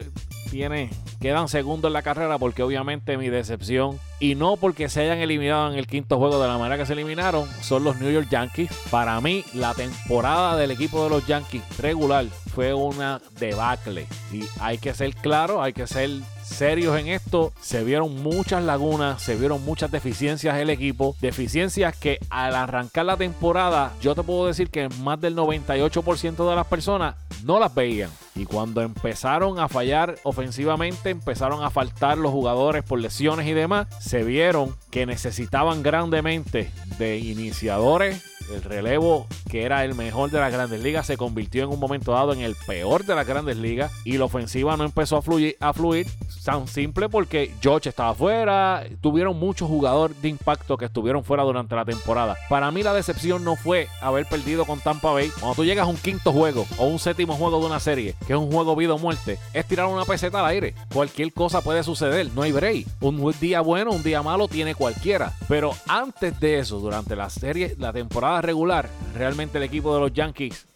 [0.51, 5.19] tiene, quedan segundos en la carrera porque obviamente mi decepción, y no porque se hayan
[5.19, 8.29] eliminado en el quinto juego de la manera que se eliminaron, son los New York
[8.31, 8.71] Yankees.
[8.91, 14.07] Para mí, la temporada del equipo de los Yankees regular fue una debacle.
[14.33, 16.11] Y hay que ser claro, hay que ser
[16.51, 17.53] serios en esto.
[17.61, 21.17] Se vieron muchas lagunas, se vieron muchas deficiencias del equipo.
[21.21, 26.57] Deficiencias que al arrancar la temporada, yo te puedo decir que más del 98% de
[26.57, 28.11] las personas no las veían.
[28.35, 33.87] Y cuando empezaron a fallar ofensivamente, empezaron a faltar los jugadores por lesiones y demás,
[34.01, 40.53] se vieron que necesitaban grandemente de iniciadores el relevo, que era el mejor de las
[40.53, 43.93] grandes ligas, se convirtió en un momento dado en el peor de las grandes ligas
[44.05, 46.07] y la ofensiva no empezó a fluir, a fluir
[46.45, 51.77] tan simple porque George estaba fuera, tuvieron muchos jugadores de impacto que estuvieron fuera durante
[51.77, 52.37] la temporada.
[52.49, 55.31] Para mí la decepción no fue haber perdido con Tampa Bay.
[55.39, 58.33] Cuando tú llegas a un quinto juego o un séptimo juego de una serie, que
[58.33, 60.75] es un juego vida o muerte, es tirar una peseta al aire.
[60.93, 62.87] Cualquier cosa puede suceder, no hay break.
[63.01, 65.33] Un día bueno, un día malo tiene cualquiera.
[65.49, 70.13] Pero antes de eso, durante la serie, la temporada regular, realmente el equipo de los
[70.13, 70.67] Yankees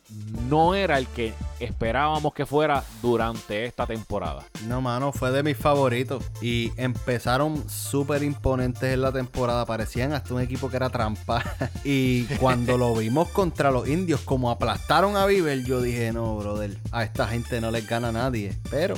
[0.48, 4.44] no era el que esperábamos que fuera durante esta temporada.
[4.66, 6.22] No, mano, fue de mis favoritos.
[6.40, 9.64] Y empezaron súper imponentes en la temporada.
[9.66, 11.42] Parecían hasta un equipo que era trampa.
[11.84, 16.78] y cuando lo vimos contra los indios, como aplastaron a Bieber, yo dije, no, brother,
[16.92, 18.56] a esta gente no les gana nadie.
[18.70, 18.96] Pero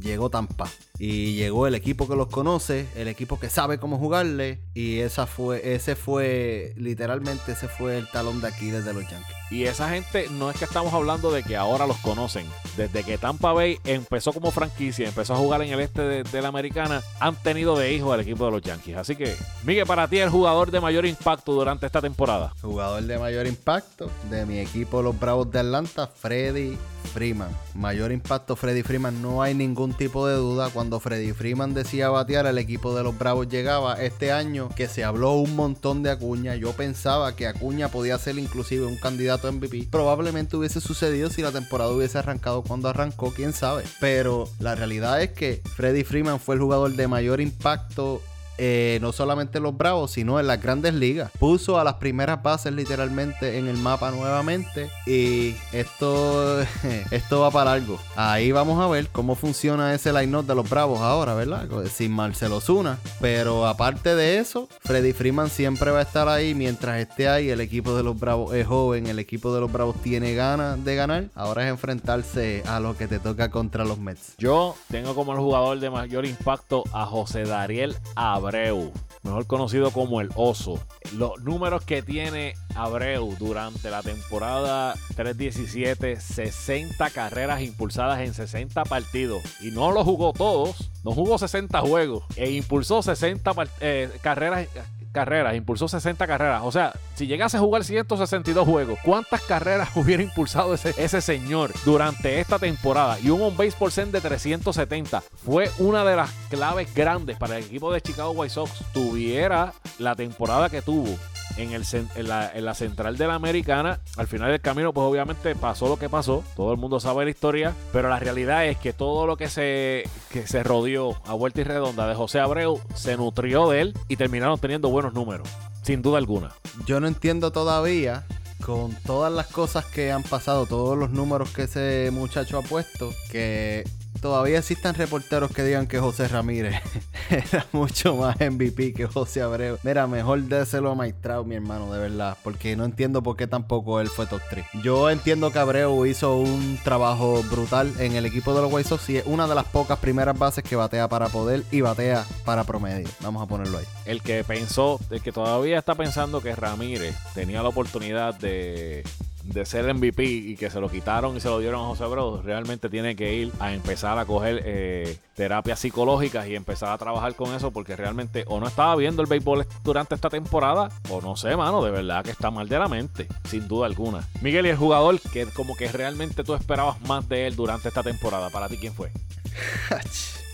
[0.00, 0.68] llegó Tampa.
[0.98, 4.60] Y llegó el equipo que los conoce, el equipo que sabe cómo jugarle.
[4.74, 9.36] Y esa fue, ese fue, literalmente, ese fue el talón de Aquiles de los Yankees.
[9.50, 12.46] Y esa gente no es que estamos hablando de que ahora los conocen.
[12.76, 16.48] Desde que Tampa Bay empezó como franquicia, empezó a jugar en el este de, la
[16.48, 18.96] americana, han tenido de hijo al equipo de los Yankees.
[18.96, 22.52] Así que, Miguel, para ti el jugador de mayor impacto durante esta temporada.
[22.62, 26.76] Jugador de mayor impacto de mi equipo, los Bravos de Atlanta, Freddy
[27.12, 27.50] Freeman.
[27.74, 29.22] Mayor impacto, Freddy Freeman.
[29.22, 30.70] No hay ningún tipo de duda.
[30.70, 33.94] Cuando Freddy Freeman decía batear, el equipo de los Bravos llegaba.
[34.02, 38.38] Este año que se habló un montón de Acuña, yo pensaba que Acuña podía ser
[38.38, 39.88] inclusive un candidato a MVP.
[39.90, 43.84] Probablemente hubiese sucedido si la temporada hubiese arrancado cuando arrancó, quién sabe.
[44.00, 48.20] Pero la realidad es que Freddy Freeman fue el jugador de mayor impacto
[48.56, 51.30] eh, no solamente en los Bravos, sino en las grandes ligas.
[51.38, 56.60] Puso a las primeras bases literalmente en el mapa nuevamente y esto,
[57.10, 57.98] esto va para algo.
[58.16, 61.68] Ahí vamos a ver cómo funciona ese line-up de los Bravos ahora, ¿verdad?
[61.92, 62.98] Sin Marcelo Zuna.
[63.20, 67.50] Pero aparte de eso, Freddy Freeman siempre va a estar ahí mientras esté ahí.
[67.50, 70.94] El equipo de los Bravos es joven, el equipo de los Bravos tiene ganas de
[70.94, 71.24] ganar.
[71.34, 74.34] Ahora es enfrentarse a lo que te toca contra los Mets.
[74.38, 78.92] Yo tengo como el jugador de mayor impacto a José Dariel Abreu Abreu,
[79.22, 80.78] mejor conocido como el Oso.
[81.16, 89.42] Los números que tiene Abreu durante la temporada 317, 60 carreras impulsadas en 60 partidos.
[89.60, 94.68] Y no lo jugó todos, no jugó 60 juegos e impulsó 60 eh, carreras
[95.14, 96.60] carreras, impulsó 60 carreras.
[96.64, 101.72] O sea, si llegase a jugar 162 juegos, ¿cuántas carreras hubiera impulsado ese, ese señor
[101.86, 103.18] durante esta temporada?
[103.20, 107.92] Y un on-base por de 370 fue una de las claves grandes para el equipo
[107.92, 111.16] de Chicago White Sox tuviera la temporada que tuvo
[111.56, 114.00] en, el, en, la, central de la americana.
[114.16, 116.44] Al final del camino, pues obviamente pasó lo que pasó.
[116.56, 117.74] Todo el mundo sabe la historia.
[117.92, 121.64] Pero la realidad es que todo lo que se, que se rodeó a vuelta y
[121.64, 125.48] redonda de José Abreu se nutrió de él y terminaron teniendo buenos números.
[125.82, 126.50] Sin duda alguna.
[126.86, 128.24] Yo no entiendo todavía
[128.64, 133.12] con todas las cosas que han pasado, todos los números que ese muchacho ha puesto,
[133.30, 133.84] que
[134.24, 136.80] todavía existan reporteros que digan que José Ramírez
[137.30, 139.76] era mucho más MVP que José Abreu.
[139.82, 142.38] Mira, mejor déselo a Maestrao, mi hermano, de verdad.
[142.42, 144.64] Porque no entiendo por qué tampoco él fue top 3.
[144.82, 149.10] Yo entiendo que Abreu hizo un trabajo brutal en el equipo de los White Sox
[149.10, 152.64] y es una de las pocas primeras bases que batea para poder y batea para
[152.64, 153.10] promedio.
[153.20, 153.84] Vamos a ponerlo ahí.
[154.06, 159.04] El que pensó, el que todavía está pensando que Ramírez tenía la oportunidad de
[159.44, 162.40] de ser MVP y que se lo quitaron y se lo dieron a José Abreu,
[162.42, 167.34] realmente tiene que ir a empezar a coger eh, terapias psicológicas y empezar a trabajar
[167.34, 171.36] con eso porque realmente o no estaba viendo el béisbol durante esta temporada o no
[171.36, 174.26] sé, mano, de verdad que está mal de la mente, sin duda alguna.
[174.40, 178.02] Miguel y el jugador que como que realmente tú esperabas más de él durante esta
[178.02, 179.10] temporada, ¿para ti quién fue?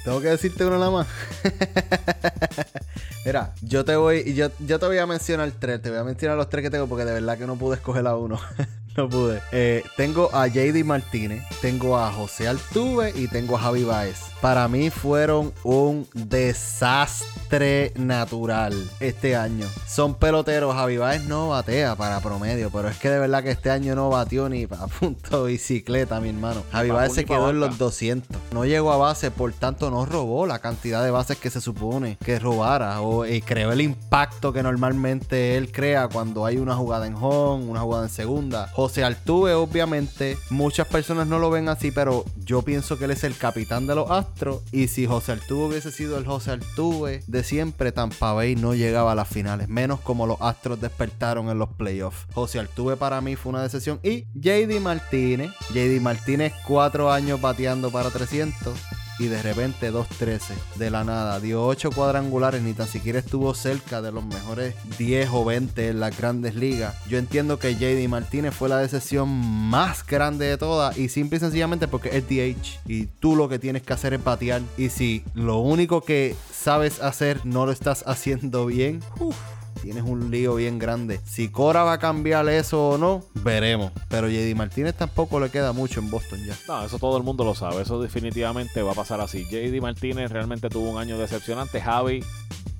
[0.04, 1.06] Tengo que decirte uno nada más.
[3.24, 6.38] Mira, yo te voy, yo, yo te voy a mencionar tres, te voy a mencionar
[6.38, 8.40] los tres que tengo porque de verdad que no pude escoger a uno.
[8.96, 9.40] no pude.
[9.52, 14.29] Eh, tengo a JD Martínez, tengo a José Altuve y tengo a Javi Baez.
[14.40, 19.66] Para mí fueron un desastre natural este año.
[19.86, 20.74] Son peloteros.
[20.74, 24.08] Javi Baez no batea para promedio, pero es que de verdad que este año no
[24.08, 26.62] batió ni a punto de bicicleta, mi hermano.
[26.72, 28.40] Javi Baez se quedó en los 200.
[28.52, 32.16] No llegó a base, por tanto no robó la cantidad de bases que se supone
[32.24, 37.14] que robara o creó el impacto que normalmente él crea cuando hay una jugada en
[37.14, 38.68] home, una jugada en segunda.
[38.72, 43.24] José Altuve, obviamente, muchas personas no lo ven así, pero yo pienso que él es
[43.24, 44.29] el capitán de los Astros.
[44.72, 49.12] Y si José Altuve hubiese sido el José Altuve de siempre, Tampa Bay no llegaba
[49.12, 52.26] a las finales, menos como los Astros despertaron en los playoffs.
[52.32, 54.00] José Altuve para mí fue una decepción.
[54.02, 58.78] Y JD Martínez, JD Martínez, cuatro años bateando para 300
[59.20, 61.38] y de repente 2-13 de la nada.
[61.40, 66.00] Dio 8 cuadrangulares, ni tan siquiera estuvo cerca de los mejores 10 o 20 en
[66.00, 66.96] las grandes ligas.
[67.06, 71.40] Yo entiendo que JD Martínez fue la decisión más grande de todas y simple y
[71.40, 74.62] sencillamente porque es DH y tú lo que tienes que hacer es batear.
[74.78, 79.36] Y si lo único que sabes hacer no lo estás haciendo bien, uff
[79.82, 81.20] tienes un lío bien grande.
[81.24, 83.92] Si Cora va a cambiar eso o no, veremos.
[84.08, 86.56] Pero JD Martínez tampoco le queda mucho en Boston ya.
[86.68, 87.82] No, eso todo el mundo lo sabe.
[87.82, 89.44] Eso definitivamente va a pasar así.
[89.44, 91.80] JD Martínez realmente tuvo un año decepcionante.
[91.80, 92.22] Javi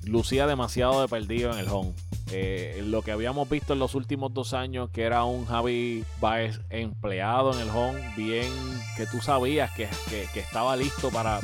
[0.05, 1.93] lucía demasiado de perdido en el home.
[2.33, 6.61] Eh, lo que habíamos visto en los últimos dos años, que era un Javi Baez
[6.69, 8.47] empleado en el home, bien
[8.95, 9.89] que tú sabías que,
[10.35, 11.41] estaba listo para,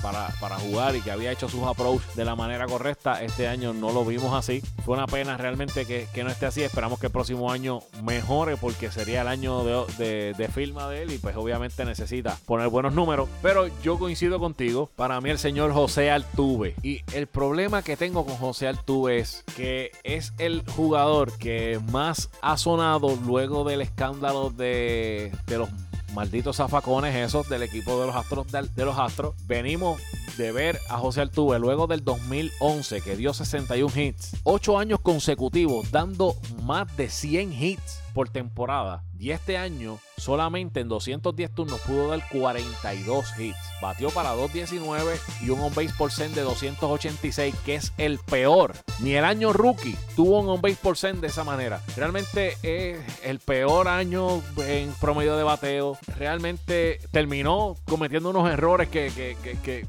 [0.60, 3.22] jugar y que había hecho sus approach de la manera correcta.
[3.22, 4.62] Este año no lo vimos así.
[4.86, 6.64] Fue una pena realmente que, no esté así.
[6.64, 9.64] Esperamos que el próximo año mejore porque sería el año
[9.98, 13.28] de, de, firma de él y pues obviamente necesita poner buenos números.
[13.42, 14.90] Pero yo coincido contigo.
[14.96, 16.76] Para mí el señor José Altuve.
[16.82, 22.30] Y el problema que tengo con José Altuve es que es el jugador que más
[22.42, 25.70] ha sonado luego del escándalo de, los
[26.14, 29.36] malditos zafacones esos del equipo de los Astros de, los Astros.
[29.48, 30.02] Venimos
[30.38, 35.92] de ver a José Altuve luego del 2011 que dio 61 hits, 8 años consecutivos
[35.92, 39.04] dando más de 100 hits por temporada.
[39.20, 43.56] Y este año solamente en 210 turnos pudo dar 42 hits.
[43.80, 48.74] Batió para 219 y un on-base por cent de 286, que es el peor.
[49.02, 51.80] Ni el año rookie tuvo un on-base por cent de esa manera.
[51.96, 56.00] Realmente es el peor año en promedio de bateo.
[56.18, 59.86] Realmente terminó cometiendo unos errores que, que, que, que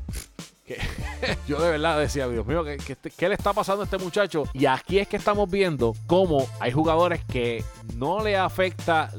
[1.49, 2.79] yo de verdad decía, Dios mío, ¿qué,
[3.17, 4.45] ¿qué, le está pasando a este muchacho?
[4.53, 7.65] Y aquí es que estamos viendo cómo hay jugadores que
[7.97, 9.11] no le afecta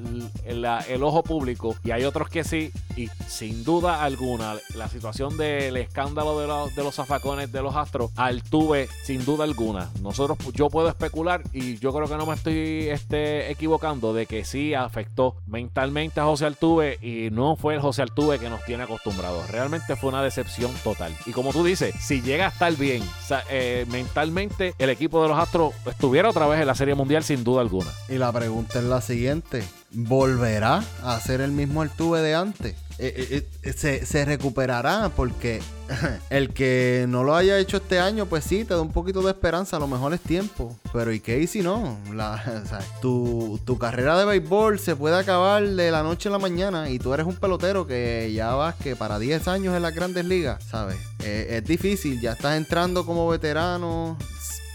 [0.45, 2.71] el, ojo público y hay otros que sí.
[2.95, 7.75] Y sin duda alguna, la situación del escándalo de, los, de los zafacones de los
[7.75, 9.89] astros, Altuve, sin duda alguna.
[10.01, 14.43] Nosotros, yo puedo especular y yo creo que no me estoy este, equivocando de que
[14.43, 18.83] sí afectó mentalmente a José Altuve y no fue el José Altuve que nos tiene
[18.83, 19.49] acostumbrados.
[19.49, 21.15] Realmente fue una decepción total.
[21.25, 23.01] Y como tú dices, si llega a estar bien
[23.49, 27.45] eh, mentalmente, el equipo de los Astros estuviera otra vez en la Serie Mundial sin
[27.45, 27.89] duda alguna.
[28.09, 29.63] Y la pregunta es la siguiente.
[29.91, 32.75] ¿Volverá a ser el mismo Altuve de antes?
[33.01, 35.61] Eh, eh, se, se, recuperará porque
[36.29, 39.31] el que no lo haya hecho este año, pues sí, te da un poquito de
[39.31, 40.77] esperanza, a lo mejor es tiempo.
[40.91, 41.97] Pero ¿y qué si no?
[42.13, 42.43] La,
[43.01, 46.99] tu, tu, carrera de béisbol se puede acabar de la noche a la mañana y
[46.99, 50.61] tú eres un pelotero que ya vas que para 10 años en las grandes ligas,
[50.65, 50.97] ¿sabes?
[51.23, 54.17] es difícil, ya estás entrando como veterano,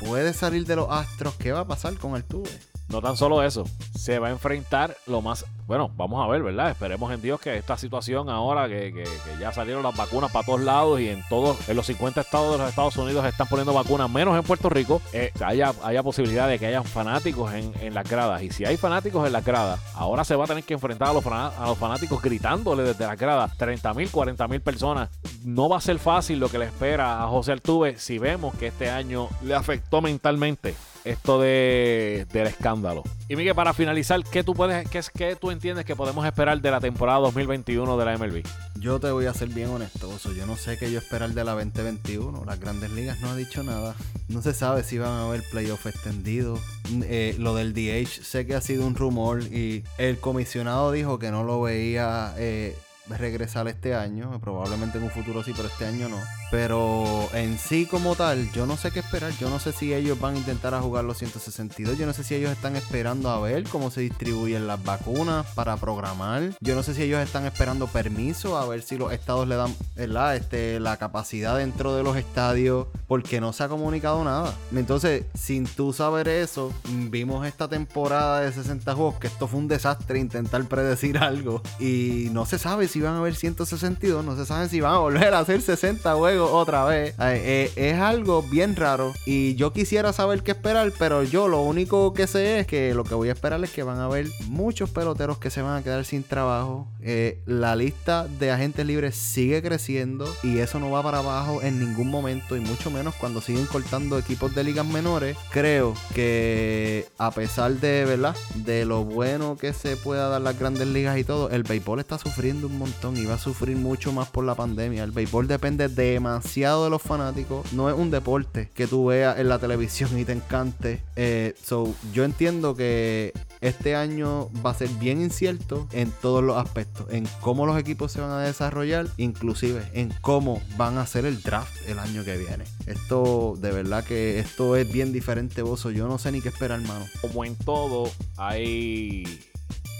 [0.01, 2.51] puedes salir de los astros, ¿qué va a pasar con el tuve?
[2.89, 3.65] No tan solo eso,
[3.97, 5.47] se va a enfrentar lo más.
[5.67, 6.71] Bueno, vamos a ver, ¿verdad?
[6.71, 9.05] Esperemos en Dios que esta situación ahora, que,
[9.41, 12.59] ya salieron las vacunas para todos lados y en todos, en los 50 estados de
[12.59, 16.59] los Estados Unidos están poniendo vacunas, menos en Puerto Rico, eh, haya, haya posibilidad de
[16.59, 18.43] que haya fanáticos en, en, las gradas.
[18.43, 21.13] Y si hay fanáticos en las gradas, ahora se va a tener que enfrentar a
[21.15, 25.09] los, a los fanáticos gritándole desde las gradas, 30 mil, 40 mil personas.
[25.43, 28.67] No va a ser fácil lo que le espera a José Altuve si vemos que
[28.67, 30.75] este año le afectó mentalmente
[31.05, 33.03] esto de, del escándalo.
[33.29, 36.71] Y Miguel, para finalizar, ¿qué tú puedes, qué, qué tú entiendes que podemos esperar de
[36.71, 38.43] la temporada 2021 de la MLB?
[38.81, 40.33] Yo te voy a ser bien honestoso.
[40.33, 42.45] Yo no sé qué yo esperar de la 2021.
[42.45, 43.95] Las grandes ligas no han dicho nada.
[44.29, 46.61] No se sabe si van a haber playoffs extendidos.
[47.05, 51.31] Eh, lo del DH sé que ha sido un rumor y el comisionado dijo que
[51.31, 52.77] no lo veía eh,
[53.09, 54.41] regresar este año.
[54.41, 56.19] Probablemente en un futuro sí, pero este año no.
[56.51, 59.33] Pero en sí como tal, yo no sé qué esperar.
[59.39, 61.99] Yo no sé si ellos van a intentar jugar los 162.
[61.99, 65.77] Yo no sé si ellos están esperando a ver cómo se distribuyen las vacunas para
[65.77, 66.51] programar.
[66.61, 69.75] Yo no sé si ellos están esperando permiso a ver si los estados le dan
[69.97, 72.87] Este, la capacidad dentro de los estadios.
[73.07, 74.55] Porque no se ha comunicado nada.
[74.75, 76.73] Entonces, sin tú saber eso,
[77.11, 81.63] vimos esta temporada de 60 juegos que esto fue un desastre intentar predecir algo.
[81.79, 84.25] Y no se sabe van a haber 162.
[84.25, 87.15] No se sabe si van a volver a hacer 60 juegos otra vez.
[87.21, 89.13] Eh, es algo bien raro.
[89.27, 93.05] Y yo quisiera saber qué esperar, pero yo lo único que sé es que lo
[93.05, 95.83] que voy a esperar es que van a haber muchos peloteros que se van a
[95.83, 96.87] quedar sin trabajo.
[97.01, 101.79] Eh, la lista de agentes libres sigue creciendo y eso no va para abajo en
[101.79, 105.37] ningún momento y mucho menos cuando siguen cortando equipos de ligas menores.
[105.51, 108.37] Creo que a pesar de, ¿verdad?
[108.55, 112.19] De lo bueno que se pueda dar las grandes ligas y todo, el béisbol está
[112.19, 112.84] sufriendo un montón
[113.17, 115.05] y va a sufrir mucho más por la pandemia.
[115.05, 117.73] El béisbol depende de demasiado de los fanáticos.
[117.73, 121.01] No es un deporte que tú veas en la televisión y te encante.
[121.17, 126.59] Eh, so, yo entiendo que este año va a ser bien incierto en todos los
[126.59, 127.07] aspectos.
[127.11, 131.43] En cómo los equipos se van a desarrollar, inclusive en cómo van a hacer el
[131.43, 132.65] draft el año que viene.
[132.87, 135.91] Esto, de verdad que esto es bien diferente, Bozo.
[135.91, 137.07] Yo no sé ni qué esperar, hermano.
[137.23, 139.41] Como en todo, hay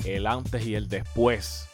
[0.05, 1.67] el antes y el después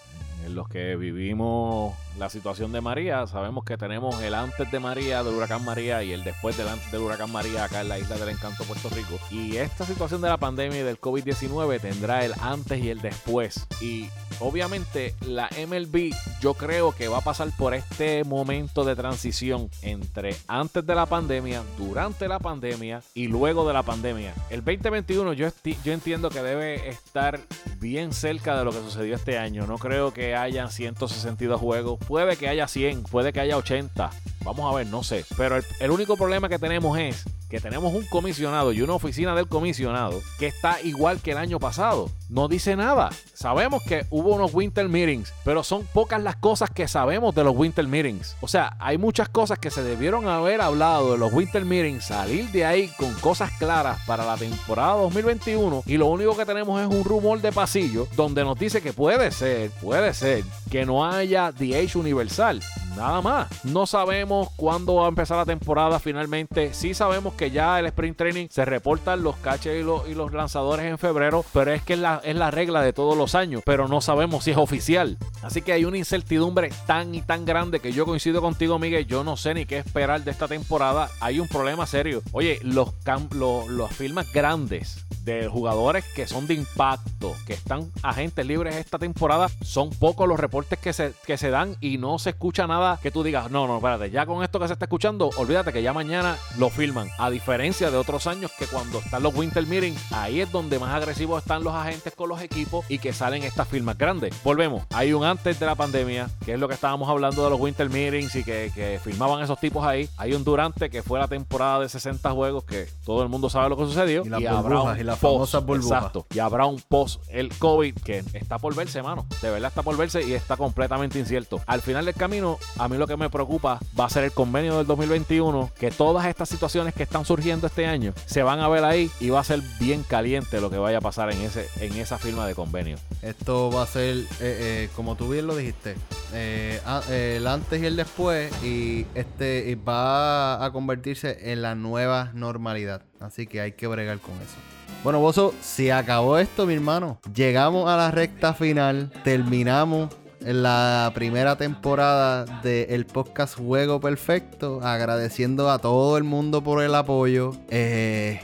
[0.44, 3.26] en los que vivimos la situación de María.
[3.26, 6.90] Sabemos que tenemos el antes de María, del huracán María, y el después del antes
[6.90, 9.18] del huracán María acá en la isla del encanto Puerto Rico.
[9.30, 13.66] Y esta situación de la pandemia y del COVID-19 tendrá el antes y el después.
[13.80, 14.08] Y
[14.40, 20.34] obviamente la MLB yo creo que va a pasar por este momento de transición entre
[20.48, 24.34] antes de la pandemia, durante la pandemia y luego de la pandemia.
[24.50, 25.48] El 2021 yo,
[25.84, 27.40] yo entiendo que debe estar
[27.78, 29.66] bien cerca de lo que sucedió este año.
[29.66, 34.10] No creo que hayan 162 juegos puede que haya 100, puede que haya 80.
[34.44, 35.24] Vamos a ver, no sé.
[35.36, 39.48] Pero el, único problema que tenemos es que tenemos un comisionado y una oficina del
[39.48, 42.08] comisionado que está igual que el año pasado.
[42.28, 43.10] No dice nada.
[43.34, 47.56] Sabemos que hubo unos winter meetings, pero son pocas las cosas que sabemos de los
[47.56, 48.36] winter meetings.
[48.40, 52.50] O sea, hay muchas cosas que se debieron haber hablado de los winter meetings, salir
[52.52, 56.86] de ahí con cosas claras para la temporada 2021 y lo único que tenemos es
[56.86, 61.52] un rumor de pasillo donde nos dice que puede ser, puede ser que no haya
[61.52, 62.60] DH universal.
[62.96, 63.48] Nada más.
[63.64, 66.74] No sabemos cuándo va a empezar la temporada finalmente.
[66.74, 70.98] Sí sabemos que ya el sprint training se reportan los caches y los, lanzadores en
[70.98, 74.00] febrero, pero es que es la, es la regla de todos los años, pero no
[74.00, 75.18] sabemos si es oficial.
[75.42, 79.06] Así que hay una incertidumbre tan y tan grande que yo coincido contigo, Miguel.
[79.06, 81.08] Yo no sé ni qué esperar de esta temporada.
[81.20, 82.22] Hay un problema serio.
[82.32, 82.90] Oye, los,
[83.32, 88.98] los, los firmas grandes de jugadores que son de impacto, que están agentes libres esta
[88.98, 92.79] temporada, son pocos los reportes que se, que se dan y no se escucha nada
[93.02, 95.82] que tú digas, no, no, espérate, ya con esto que se está escuchando, olvídate que
[95.82, 97.08] ya mañana lo filman.
[97.18, 100.94] A diferencia de otros años que cuando están los Winter Meetings, ahí es donde más
[100.94, 104.34] agresivos están los agentes con los equipos y que salen estas firmas grandes.
[104.42, 107.60] Volvemos, hay un antes de la pandemia, que es lo que estábamos hablando de los
[107.60, 110.08] Winter Meetings y que, que firmaban esos tipos ahí.
[110.16, 113.68] Hay un durante que fue la temporada de 60 juegos que todo el mundo sabe
[113.68, 114.22] lo que sucedió.
[114.24, 115.96] Y, habrá un la famosa burbuja.
[115.96, 116.26] Exacto.
[116.34, 119.26] Y habrá un post el COVID que está por verse, mano.
[119.42, 121.60] De verdad está por verse y está completamente incierto.
[121.66, 124.78] Al final del camino, a mí lo que me preocupa va a ser el convenio
[124.78, 128.84] del 2021, que todas estas situaciones que están surgiendo este año se van a ver
[128.84, 131.96] ahí y va a ser bien caliente lo que vaya a pasar en ese en
[131.96, 132.96] esa firma de convenio.
[133.22, 135.96] Esto va a ser, eh, eh, como tú bien lo dijiste,
[136.32, 136.80] eh,
[137.10, 143.02] el antes y el después y este va a convertirse en la nueva normalidad.
[143.20, 144.56] Así que hay que bregar con eso.
[145.02, 147.18] Bueno, Bozo, si acabó esto, mi hermano.
[147.34, 150.10] Llegamos a la recta final, terminamos
[150.40, 156.94] en la primera temporada del podcast Juego Perfecto, agradeciendo a todo el mundo por el
[156.94, 157.52] apoyo.
[157.68, 158.40] Eh,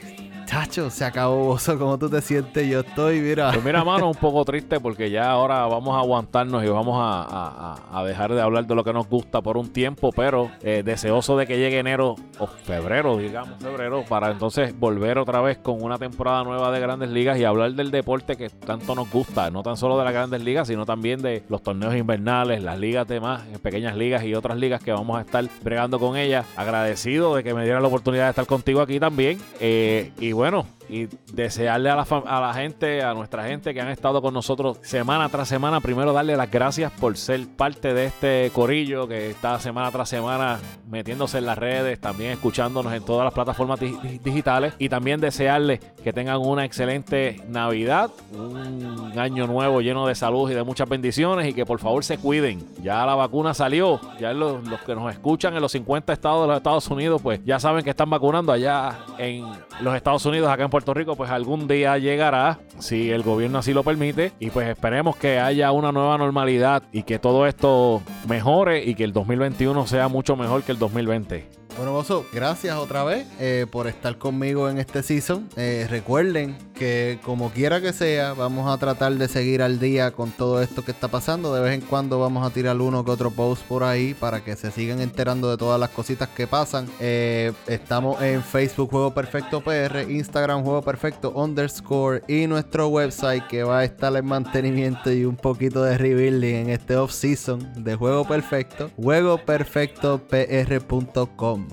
[0.47, 2.68] Chacho, se acabó Bozo, ¿cómo tú te sientes?
[2.68, 3.51] Yo estoy, mira.
[3.51, 8.05] Pues mira, mano, un poco triste porque ya ahora vamos a aguantarnos y vamos a,
[8.06, 11.48] dejar de hablar de lo que nos gusta por un tiempo, pero eh, deseoso de
[11.48, 16.44] que llegue enero o febrero, digamos, febrero, para entonces volver otra vez con una temporada
[16.44, 19.98] nueva de grandes ligas y hablar del deporte que tanto nos gusta, no tan solo
[19.98, 23.97] de las grandes ligas, sino también de los torneos invernales, las ligas de más, pequeñas
[23.97, 26.47] ligas y otras ligas que vamos a estar bregando con ellas.
[26.56, 29.40] Agradecido de que me diera la oportunidad de estar contigo aquí también.
[29.59, 33.89] Eh, y bueno, y desearle a la, a la gente, a nuestra gente que han
[33.89, 38.51] estado con nosotros semana tras semana, primero darle las gracias por ser parte de este
[38.53, 40.59] corillo que está semana tras semana
[40.89, 46.13] metiéndose en las redes, también escuchándonos en todas las plataformas digitales y también desearle que
[46.13, 51.55] tengan una excelente Navidad, un año nuevo lleno de salud y de muchas bendiciones y
[51.55, 52.65] que por favor se cuiden.
[52.83, 56.49] Ya la vacuna salió, ya los, los que nos escuchan en los 50 estados de
[56.49, 59.45] los Estados Unidos, pues ya saben que están vacunando allá en
[59.81, 63.73] los Estados Unidos, acá en Puerto Rico, pues algún día llegará, si el gobierno así
[63.73, 68.85] lo permite, y pues esperemos que haya una nueva normalidad y que todo esto mejore
[68.85, 71.65] y que el 2021 sea mucho mejor que el 2020.
[71.77, 75.47] Bueno, Bozo, gracias otra vez eh, por estar conmigo en este season.
[75.57, 80.31] Eh, recuerden que como quiera que sea, vamos a tratar de seguir al día con
[80.31, 81.55] todo esto que está pasando.
[81.55, 84.57] De vez en cuando vamos a tirar uno que otro post por ahí para que
[84.57, 86.89] se sigan enterando de todas las cositas que pasan.
[86.98, 93.65] Eh, estamos en Facebook Juego Perfecto PR, Instagram Juego Perfecto underscore y nuestro website que
[93.65, 97.97] va a estar en mantenimiento y un poquito de rebuilding en este off season de
[97.97, 101.65] Juego Perfecto, juegoperfectopr.com.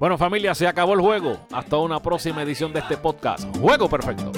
[0.00, 1.36] Bueno familia, se acabó el juego.
[1.52, 3.54] Hasta una próxima edición de este podcast.
[3.58, 4.32] Juego perfecto.